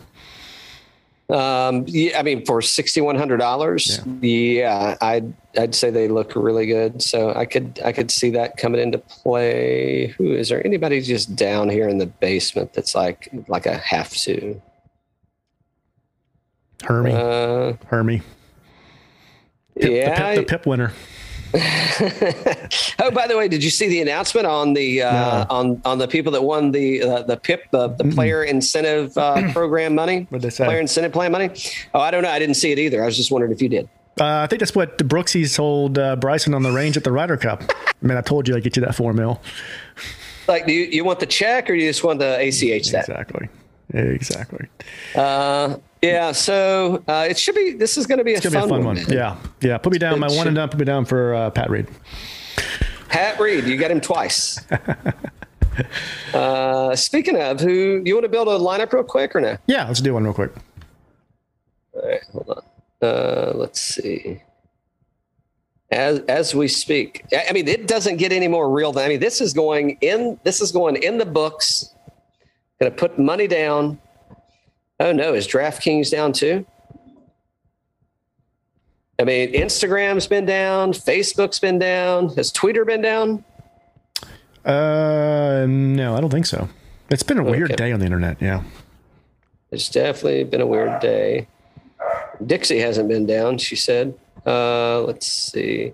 [1.29, 6.65] Um, yeah, I mean, for sixty-one hundred dollars, yeah, I'd I'd say they look really
[6.65, 7.01] good.
[7.01, 10.07] So I could I could see that coming into play.
[10.17, 10.63] Who is there?
[10.65, 14.61] Anybody just down here in the basement that's like like a have to?
[16.83, 18.21] Hermy, Uh, Hermie,
[19.79, 20.09] Pip, yeah.
[20.09, 20.91] the, Pip, the Pip winner.
[22.99, 25.45] oh, by the way, did you see the announcement on the uh, No.
[25.49, 29.51] on on the people that won the uh, the PIP the, the player incentive uh,
[29.53, 30.25] program money?
[30.29, 30.65] What'd they say?
[30.65, 31.49] Player incentive plan money?
[31.93, 32.29] Oh, I don't know.
[32.29, 33.03] I didn't see it either.
[33.03, 33.87] I was just wondering if you did.
[34.19, 37.11] Uh, I think that's what the Brooksy told uh, Bryson on the range at the
[37.11, 37.63] Ryder Cup.
[38.01, 39.41] Man, I told you I'd get you that four mil.
[40.47, 43.07] Like, do you, you want the check or you just want the ACH that?
[43.09, 43.47] Exactly.
[43.93, 44.67] Exactly.
[45.15, 46.31] Uh, yeah.
[46.31, 47.73] So uh, it should be.
[47.73, 48.95] This is going to be a fun, be a fun one.
[48.95, 49.05] man.
[49.09, 49.37] Yeah.
[49.61, 49.77] Yeah.
[49.77, 50.15] Put me down.
[50.15, 50.69] It My one and done.
[50.69, 51.87] Put me down for uh, Pat Reed.
[53.09, 54.59] Pat Reed, you got him twice.
[56.33, 59.57] uh, speaking of, who you want to build a lineup real quick or no?
[59.67, 59.85] Yeah.
[59.87, 60.51] Let's do one real quick.
[61.93, 63.07] All right, hold on.
[63.07, 64.41] Uh, let's see.
[65.91, 69.19] As as we speak, I mean, it doesn't get any more real than I mean.
[69.19, 70.39] This is going in.
[70.43, 71.93] This is going in the books.
[72.83, 73.97] Going to put money down.
[74.99, 76.65] Oh no, is DraftKings down too?
[79.17, 82.35] I mean, Instagram's been down, Facebook's been down.
[82.35, 83.45] Has Twitter been down?
[84.65, 86.67] Uh, no, I don't think so.
[87.09, 87.75] It's been a weird Okay.
[87.77, 88.41] day on the internet.
[88.41, 88.63] Yeah.
[89.71, 91.47] It's definitely been a weird day.
[92.45, 94.13] Dixie hasn't been down, she said.
[94.45, 95.93] Uh, let's see.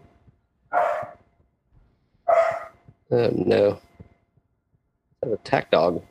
[3.12, 3.80] Oh, no.
[5.22, 6.02] a attack dog.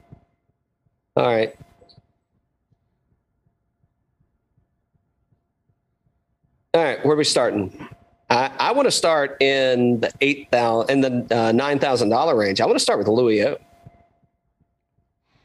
[1.19, 1.53] All right.
[6.75, 7.89] All right, where are we starting?
[8.31, 12.37] I, I want to start in the eight thousand in the uh, nine thousand dollar
[12.37, 12.61] range.
[12.61, 13.51] I want to start with Louis O.
[13.51, 13.59] What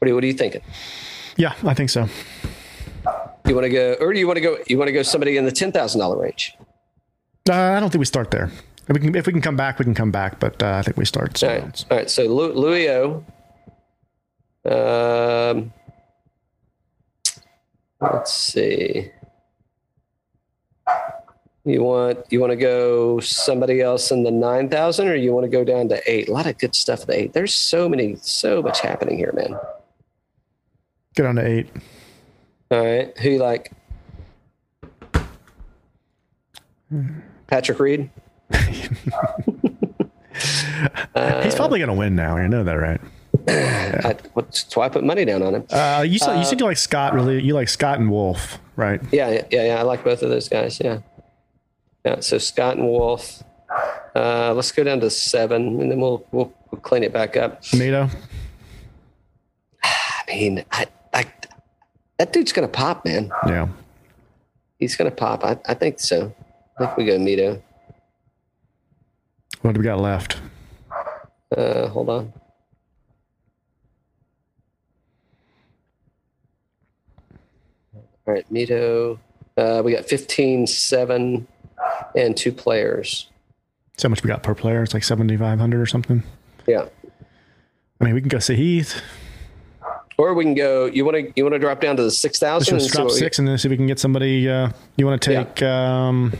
[0.02, 0.60] are you, what are you thinking?
[1.36, 2.06] Yeah, I think so.
[3.48, 4.58] You want to go, or do you want to go?
[4.68, 6.54] You want to go somebody in the ten thousand dollar range?
[7.48, 8.50] Uh, I don't think we start there.
[8.86, 10.38] If we can, if we can come back, we can come back.
[10.38, 11.84] But uh, I think we start All right, else.
[11.90, 12.08] all right.
[12.10, 13.24] So Lu- Louis O.
[14.64, 15.72] Um,
[18.00, 19.10] let's see.
[21.66, 25.44] You want you want to go somebody else in the nine thousand, or you want
[25.44, 26.28] to go down to eight?
[26.28, 27.32] A lot of good stuff at eight.
[27.32, 29.58] There's so many, so much happening here, man.
[31.14, 31.68] Get on to eight.
[32.70, 33.72] All right, who you like?
[37.46, 38.10] Patrick Reed.
[38.52, 38.88] He's
[41.54, 42.36] probably going to win now.
[42.36, 43.00] You know that, right?
[43.46, 45.66] I, that's why I put money down on him.
[45.70, 47.14] Uh, you said you seem to like Scott.
[47.14, 49.00] Really, you like Scott and Wolff, right?
[49.12, 49.78] Yeah, yeah, yeah, yeah.
[49.80, 50.80] I like both of those guys.
[50.82, 51.00] Yeah.
[52.04, 52.20] Yeah.
[52.20, 53.42] So Scott and Wolff.
[54.14, 57.62] Uh, let's go down to seven, and then we'll we'll, we'll clean it back up.
[57.72, 58.08] Nato.
[59.82, 61.24] I mean, I, I
[62.18, 63.30] that dude's gonna pop, man.
[63.46, 63.68] Yeah.
[64.78, 65.44] He's gonna pop.
[65.44, 66.34] I, I think so.
[66.78, 67.60] I think we go Mito.
[69.60, 70.38] What do we got left?
[71.56, 72.32] Uh, hold on.
[78.26, 79.18] All right, Mito.
[79.56, 81.46] Uh, we got 15, 7,
[82.16, 83.28] and two players.
[83.96, 84.82] So much we got per player.
[84.82, 86.22] It's like seventy five hundred or something.
[86.66, 86.86] Yeah.
[88.00, 89.00] I mean, we can go see Heath.
[90.18, 90.86] Or we can go.
[90.86, 92.74] You want to you want to drop down to the six thousand.
[92.74, 94.48] Let's just drop six and then see if we can get somebody.
[94.48, 95.44] Uh, you want to Yeah.
[95.44, 95.62] take?
[95.62, 96.32] Um,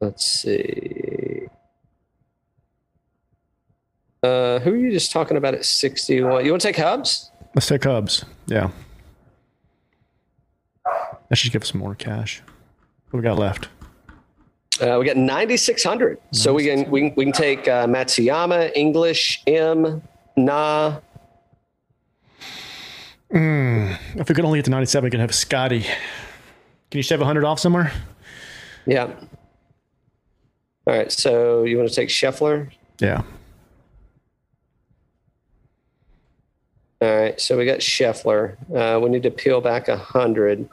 [0.00, 1.09] Let's see.
[4.22, 6.44] Uh, who are you just talking about at sixty-one?
[6.44, 7.30] You want to take Hubs?
[7.54, 8.24] let's take Cubs.
[8.46, 8.70] Yeah.
[11.28, 12.42] That should give us more cash.
[13.10, 13.68] What we got left?
[14.80, 16.18] Uh, we got ninety-six hundred.
[16.32, 20.02] So we can we can we can take uh, Matsuyama, English, M,
[20.36, 20.98] Na.
[23.32, 25.82] If we could only get to ninety seven, we could have Scotty.
[25.82, 27.92] Can you shave hundred off somewhere?
[28.86, 29.04] Yeah.
[30.86, 31.10] All right.
[31.12, 32.70] So you want to take Scheffler?
[32.98, 33.22] Yeah.
[37.02, 38.56] All right, so we got Scheffler.
[38.74, 40.68] Uh, we need to peel back a hundred.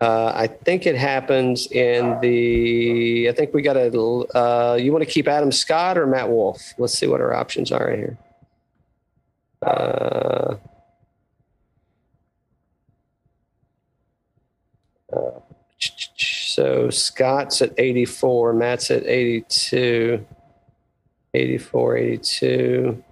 [0.00, 3.28] Uh, I think it happens in the.
[3.28, 3.88] I think we got a.
[3.88, 6.74] Uh, you want to keep Adam Scott or Matt Wolff?
[6.78, 8.18] Let's see what our options are right here.
[9.62, 10.56] Uh,
[15.12, 15.40] uh,
[16.16, 20.24] so Scott's at 84, Matt's at 82,
[21.34, 23.04] 84, 82.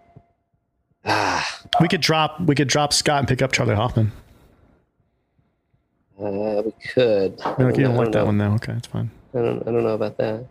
[1.06, 2.40] Ah, We could drop.
[2.40, 4.12] We could drop Scott and pick up Charley Hoffman.
[6.18, 7.40] Uh, we could.
[7.44, 8.24] I You don't, you don't know- like I that know.
[8.26, 8.52] one though.
[8.54, 9.10] Okay, that's fine.
[9.34, 9.60] I don't.
[9.68, 10.46] I don't know about that.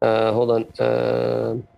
[0.00, 0.64] Uh, hold on.
[0.78, 1.68] Um,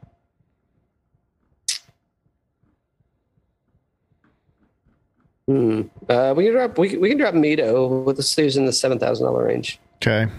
[5.46, 5.82] hmm.
[6.08, 6.78] Uh, we can drop.
[6.78, 9.78] We, can- we can drop Mito with the Steve's in the seven thousand dollar range.
[9.96, 10.30] Okay.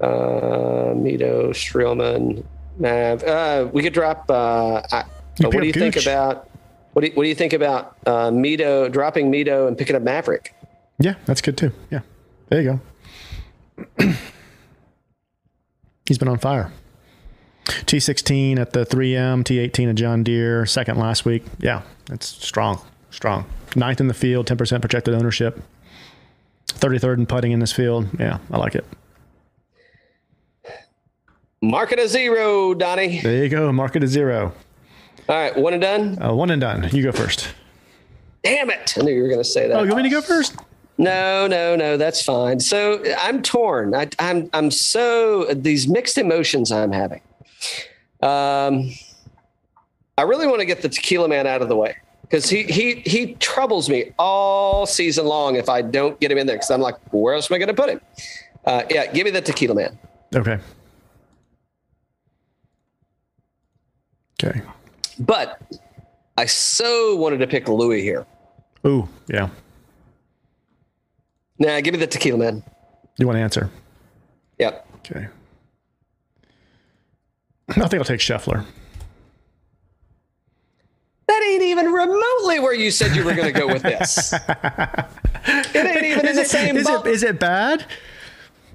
[0.00, 2.44] Uh, Mito, Streelman,
[2.78, 3.22] Nav.
[3.24, 4.30] Uh, we could drop.
[4.30, 5.04] Uh, I,
[5.38, 6.50] You what do you up think about?
[6.92, 10.02] What do you, What do you think about uh, Mito dropping Mito and picking up
[10.02, 10.54] Maverick?
[10.98, 11.72] Yeah, that's good too.
[11.90, 12.00] Yeah.
[12.48, 12.80] There you
[13.98, 14.12] go.
[16.06, 16.72] He's been on fire.
[17.66, 21.44] T16 at the 3M, T18 at John Deere, second last week.
[21.58, 22.80] Yeah, it's strong,
[23.10, 23.44] strong.
[23.76, 25.62] Ninth in the field, 10% projected ownership.
[26.68, 28.08] 33rd in putting in this field.
[28.18, 28.86] Yeah, I like it.
[31.60, 33.20] Market a zero, Donnie.
[33.20, 33.70] There you go.
[33.72, 34.54] Market is zero.
[35.28, 36.22] All right, one and done.
[36.22, 36.88] Uh, one and done.
[36.90, 37.48] You go first.
[38.42, 38.94] Damn it!
[38.96, 39.76] I knew you were going to say that.
[39.76, 40.56] Oh, you want me to go first?
[40.96, 42.60] No, no, no, that's fine.
[42.60, 43.94] So I'm torn.
[43.94, 47.20] I, I'm I'm so these mixed emotions I'm having.
[48.22, 48.90] Um,
[50.16, 52.96] I really want to get the Tequila Man out of the way because he he
[52.96, 56.80] he troubles me all season long if I don't get him in there because I'm
[56.80, 58.00] like, where else am I going to put him?
[58.64, 59.98] Uh, yeah, give me the Tequila Man.
[60.34, 60.58] Okay.
[64.42, 64.62] Okay.
[65.18, 65.60] But
[66.36, 68.26] I so wanted to pick Louis here.
[68.86, 69.48] Ooh, yeah.
[71.58, 72.62] Nah, give me the tequila man.
[73.18, 73.70] You want to answer?
[74.58, 74.86] Yep.
[74.96, 75.26] Okay.
[77.70, 78.64] I think I'll take Scheffler.
[81.26, 84.32] That ain't even remotely where you said you were going to go with this.
[84.54, 87.84] it ain't even in the same Is it, is it bad?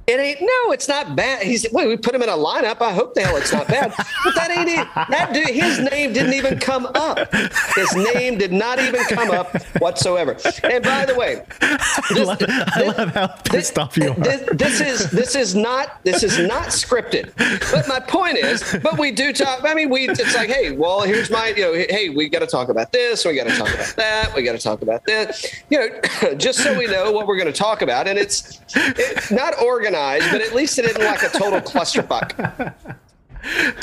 [0.08, 0.42] It ain't.
[0.42, 1.44] No, it's not bad.
[1.44, 1.66] He's.
[1.72, 2.82] Wait, we put him in a lineup.
[2.82, 3.94] I hope the hell it's not bad.
[4.24, 4.88] But that ain't it.
[5.10, 5.48] That dude.
[5.48, 7.34] His name didn't even come up.
[7.76, 10.38] His name did not even come up whatsoever.
[10.64, 14.16] And by the way, I love, I love how pissed off you are.
[14.16, 17.32] this, this is this is not this is not scripted.
[17.72, 19.64] But my point is, but we do talk.
[19.64, 22.48] I mean, we it's like, hey, well, here's my, you know, hey, we got to
[22.48, 23.26] talk about this.
[23.26, 24.36] We got to talk about that.
[24.36, 25.44] We got to talk about that.
[25.70, 29.32] You know, just so we know what we're going to talk about, and it's it,
[29.32, 29.93] not organized,
[30.32, 32.74] but at least it isn't like a total clusterfuck.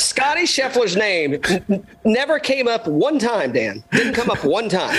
[0.01, 1.39] Scotty Scheffler's name
[1.69, 3.53] n- never came up one time.
[3.53, 4.95] Dan didn't come up one time.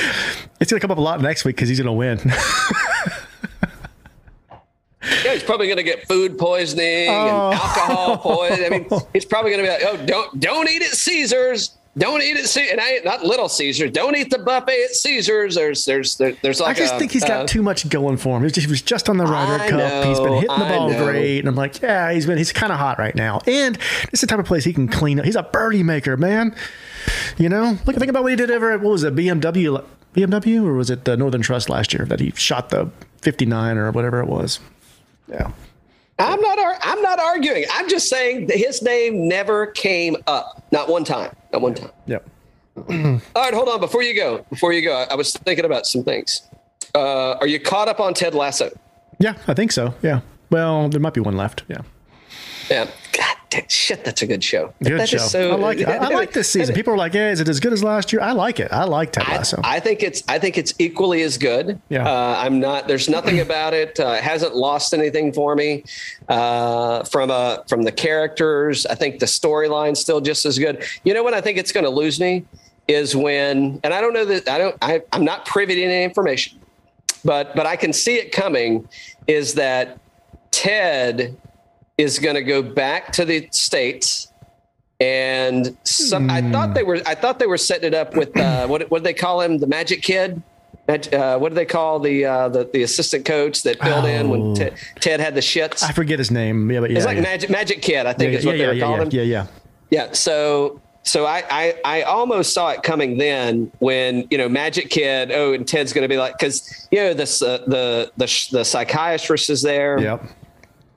[0.59, 2.19] It's going to come up a lot next week because he's going to win.
[5.25, 7.49] Yeah, he's probably going to get food poisoning Oh.
[7.51, 8.65] and alcohol poisoning.
[8.65, 11.75] I mean, he's probably going to be like, "Oh, don't don't eat at Caesars.
[11.97, 13.91] Don't eat at Caesars." And I not Little Caesars.
[13.91, 15.55] Don't eat the buffet at Caesars.
[15.55, 18.35] There's there's there, there's I just a, think he's got uh, too much going for
[18.35, 18.41] him.
[18.41, 20.05] He was just, he was just on the Ryder Cup.
[20.05, 21.03] he's been hitting the ball know.
[21.03, 23.41] great, and I'm like, yeah, he's been he's kind of hot right now.
[23.45, 25.25] And this is the type of place he can clean up.
[25.25, 26.55] He's a birdie maker, man.
[27.37, 30.63] You know, look, think about what he did over at what was it, BMW, BMW,
[30.63, 32.91] or was it the Northern Trust last year that he shot the
[33.21, 34.59] 59 or whatever it was.
[35.27, 35.51] Yeah.
[36.27, 37.65] I'm not I'm not arguing.
[37.71, 40.63] I'm just saying that his name never came up.
[40.71, 41.35] Not one time.
[41.51, 41.91] Not one time.
[42.07, 42.29] Yep.
[42.77, 43.79] All right, hold on.
[43.79, 46.41] Before you go, before you go, I, I was thinking about some things.
[46.95, 48.71] Uh, are you caught up on Ted Lasso?
[49.19, 49.93] Yeah, I think so.
[50.01, 50.21] Yeah.
[50.49, 51.63] Well, there might be one left.
[51.67, 51.81] Yeah.
[52.69, 52.87] Yeah.
[53.67, 54.73] Shit, that's a good show.
[54.81, 55.17] Good That show.
[55.17, 55.87] so- I like it.
[55.87, 56.73] I, I like this season.
[56.73, 58.71] People are like, "Yeah, is it as good as last year?" I like it.
[58.71, 59.59] I like Ted I, Lasso.
[59.63, 61.79] I think it's I think it's equally as good.
[61.89, 62.07] Yeah.
[62.09, 62.87] Uh, I'm not.
[62.87, 63.99] There's nothing about it.
[63.99, 65.83] Uh, it hasn't lost anything for me
[66.29, 68.85] uh, from a from the characters.
[68.85, 70.83] I think the storyline's still just as good.
[71.03, 72.45] You know when I think it's going to lose me
[72.87, 74.77] is when, and I don't know that I don't.
[74.81, 76.59] I, I'm not privy to any information,
[77.25, 78.87] but but I can see it coming.
[79.27, 79.99] Is that
[80.51, 81.37] Ted
[82.01, 84.27] is going to go back to the states?
[84.99, 88.67] and some I thought they were I thought they were setting it up with uh,
[88.67, 90.41] what what did they call him the Magic Kid.
[90.87, 94.41] Uh, what do they call the, uh, the the assistant coach that filled in when
[94.41, 94.55] Oh.
[94.55, 95.81] Ted, Ted had the shits?
[95.81, 96.69] I forget his name.
[96.69, 97.23] Yeah, but yeah, it's like yeah.
[97.23, 99.27] Magic Magic Kid, I think yeah, is what yeah, they were yeah, calling yeah, him.
[99.29, 99.45] yeah,
[99.89, 100.05] yeah.
[100.05, 100.11] Yeah.
[100.11, 105.31] So so I, I I almost saw it coming then when you know Magic Kid.
[105.31, 108.65] Oh, and Ted's going to be like because you know this uh, the the the
[108.65, 110.25] psychiatrist is there Yep.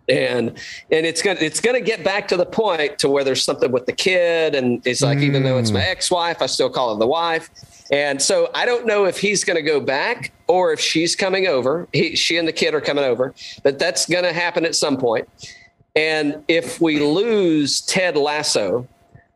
[0.08, 0.48] And
[0.90, 3.86] and it's gonna it's gonna get back to the point to where there's something with
[3.86, 5.88] the kid and it's like even though it's my mm.
[5.88, 7.50] ex-wife i still call her the wife.
[7.90, 11.88] And so i don't know if he's gonna go back or if she's coming over.
[11.92, 15.28] He, she and the kid are coming over but that's gonna happen at some point.
[15.96, 18.86] And if we lose ted lasso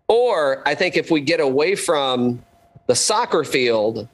[0.08, 2.42] or i think if we get away from
[2.88, 4.08] the soccer field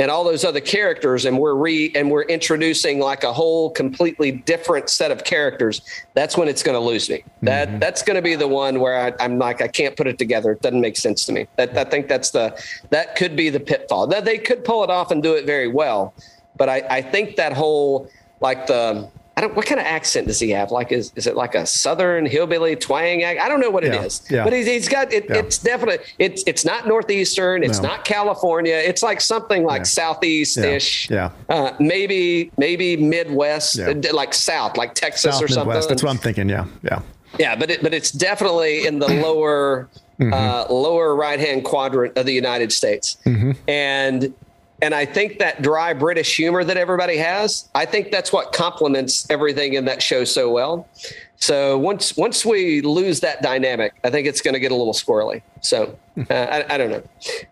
[0.00, 4.32] and all those other characters and we're re and we're introducing like a whole completely
[4.32, 5.82] different set of characters
[6.14, 7.22] that's when it's going to lose me.
[7.42, 7.78] That mm-hmm.
[7.78, 10.52] that's going to be the one where I, i'm like i can't put it together.
[10.52, 11.46] It doesn't make sense to me.
[11.56, 12.58] That i think that's the
[12.88, 14.06] that could be the pitfall.
[14.06, 16.14] That they could pull it off and do it very well
[16.56, 18.08] but i i think that whole
[18.40, 19.08] like the
[19.40, 20.70] I don't, what kind of accent does he have?
[20.70, 23.22] Like, is, is it like a Southern hillbilly twang?
[23.22, 23.40] act?
[23.40, 24.44] I don't know what it Yeah, is, yeah.
[24.44, 25.24] but he's, he's got it.
[25.30, 25.36] Yeah.
[25.36, 27.62] It's definitely it's it's not northeastern.
[27.64, 27.88] It's No.
[27.88, 28.74] not California.
[28.76, 29.84] It's like something like Yeah.
[29.84, 31.08] southeast-ish.
[31.08, 31.30] Yeah.
[31.48, 33.90] Uh, maybe maybe Midwest, Yeah.
[33.90, 35.68] uh, like South, like Texas South or something.
[35.68, 35.88] Midwest.
[35.88, 36.50] That's what I'm thinking.
[36.50, 36.66] Yeah.
[36.82, 37.00] Yeah.
[37.38, 39.88] Yeah, but it, but it's definitely in the lower
[40.20, 40.34] Mm-hmm.
[40.34, 43.52] uh, lower right hand quadrant of the United States, Mm-hmm.
[43.68, 44.34] and
[44.82, 49.28] and I think that dry British humor that everybody has, I think that's what complements
[49.30, 50.88] everything in that show so well.
[51.36, 54.92] So once once we lose that dynamic, I think it's going to get a little
[54.92, 55.42] squirrely.
[55.60, 55.98] So
[56.30, 57.02] uh, I, I don't know.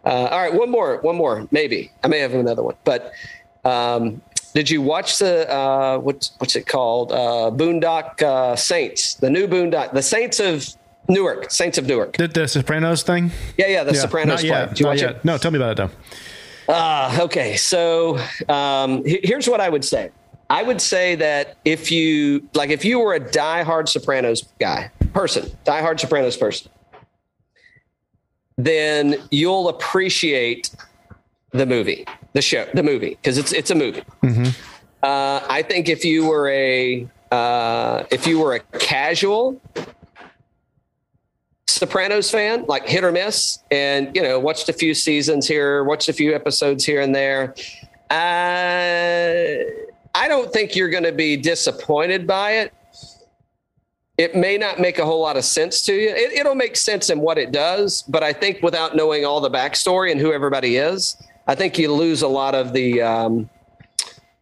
[0.05, 3.13] Uh, all right, one more, one more, maybe I may have another one, but.
[3.65, 4.23] Um,
[4.55, 7.13] did you watch the uh, what's what's it called?
[7.13, 10.67] Uh, Boondock uh, Saints, the new Boondock, the Saints of
[11.09, 12.17] Newark, Saints of Newark.
[12.17, 13.31] The, the Sopranos thing.
[13.57, 14.01] Yeah, yeah, the yeah.
[14.01, 14.69] Sopranos Not yet.
[14.71, 15.11] Did you Not watch yet.
[15.17, 15.25] it?
[15.25, 15.91] No, tell me about it though.
[16.69, 18.19] Uh, okay, so
[18.49, 20.11] um, here's what I would say.
[20.51, 25.51] I would say that if you like, if you were a diehard Sopranos guy, person,
[25.65, 26.71] diehard Sopranos person,
[28.57, 30.71] then you'll appreciate
[31.53, 34.03] the movie, the show, the movie, because it's it's a movie.
[35.03, 39.61] Uh, I think if you were a uh, if you were a casual
[41.79, 46.09] Sopranos fan, like hit or miss, and you know, watched a few seasons here, watched
[46.09, 47.55] a few episodes here and there.
[48.11, 49.63] Uh,
[50.15, 52.75] I don't think you're going to be disappointed by it.
[54.17, 56.09] It may not make a whole lot of sense to you.
[56.09, 59.51] It, it'll make sense in what it does, but I think without knowing all the
[59.51, 63.49] backstory and who everybody is, I think you lose a lot of the um,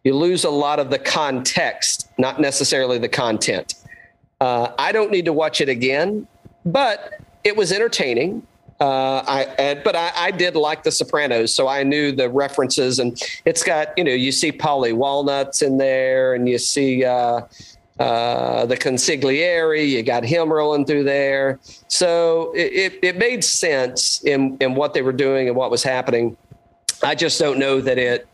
[0.03, 3.75] you lose a lot of the context, not necessarily the content.
[4.41, 6.27] Uh, I don't need to watch it again,
[6.65, 8.45] but it was entertaining.
[8.79, 13.19] Uh, I, but I, I, did like The Sopranos, so I knew the references, and
[13.43, 17.41] it's got you know you see Paulie Walnuts in there, and you see uh,
[17.99, 19.89] uh, the consigliere.
[19.89, 24.93] You got him rolling through there, so it, it, it made sense in in what
[24.93, 26.37] they were doing and what was happening.
[27.01, 28.27] I just don't know that it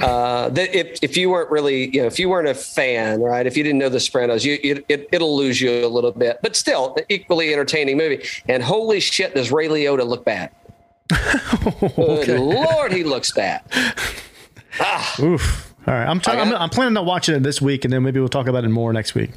[0.00, 3.46] uh, that if, if you weren't really, you know, if you weren't a fan, right,
[3.46, 6.38] if you didn't know The Sopranos, you, it, it, it'll lose you a little bit,
[6.42, 8.24] but still, equally entertaining movie.
[8.48, 10.50] And holy shit, does Ray Liotta look bad?
[11.98, 12.38] okay.
[12.38, 13.62] Lord, he looks bad.
[14.80, 15.14] Ah.
[15.20, 15.73] Oof.
[15.86, 18.30] All right, I'm, I'm, I'm planning on watching it this week, and then maybe we'll
[18.30, 19.32] talk about it more next week.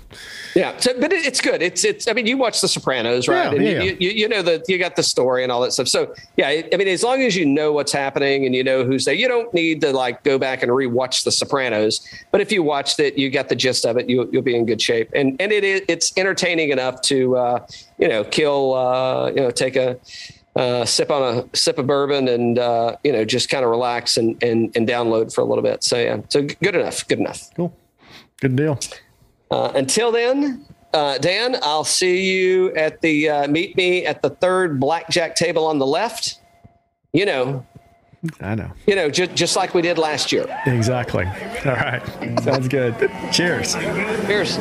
[0.56, 1.62] Yeah, so, but it, it's good.
[1.62, 2.08] It's it's.
[2.08, 3.60] I mean, you watch The Sopranos, right?
[3.60, 3.82] Yeah, yeah.
[3.82, 5.90] You, you, you, know the you got the story and all that stuff.
[5.90, 9.04] So yeah, I mean, as long as you know what's happening and you know who's
[9.04, 12.08] there, you don't need to like go back and rewatch The Sopranos.
[12.32, 14.10] But if you watched it, you got the gist of it.
[14.10, 17.68] You, you'll be in good shape, and and it is it's entertaining enough to uh,
[17.98, 20.00] you know kill uh, you know take a
[20.58, 24.18] uh, sip on a sip of bourbon and uh, you know just kind of relax
[24.18, 25.84] and, and and download for a little bit.
[25.84, 27.54] So yeah, so good enough, good enough.
[27.56, 27.74] Cool,
[28.42, 28.80] good deal.
[29.52, 34.32] Uh, until then, uh, Dan, I'll see you at the uh, meet me at the
[34.32, 36.42] third blackjack table on the left.
[37.14, 37.66] You know.
[38.42, 38.72] I know.
[38.88, 40.48] You know, just just like we did last year.
[40.66, 41.26] Exactly.
[41.26, 42.02] All right.
[42.44, 42.96] Sounds good.
[43.32, 43.76] Cheers.
[43.76, 44.58] Cheers.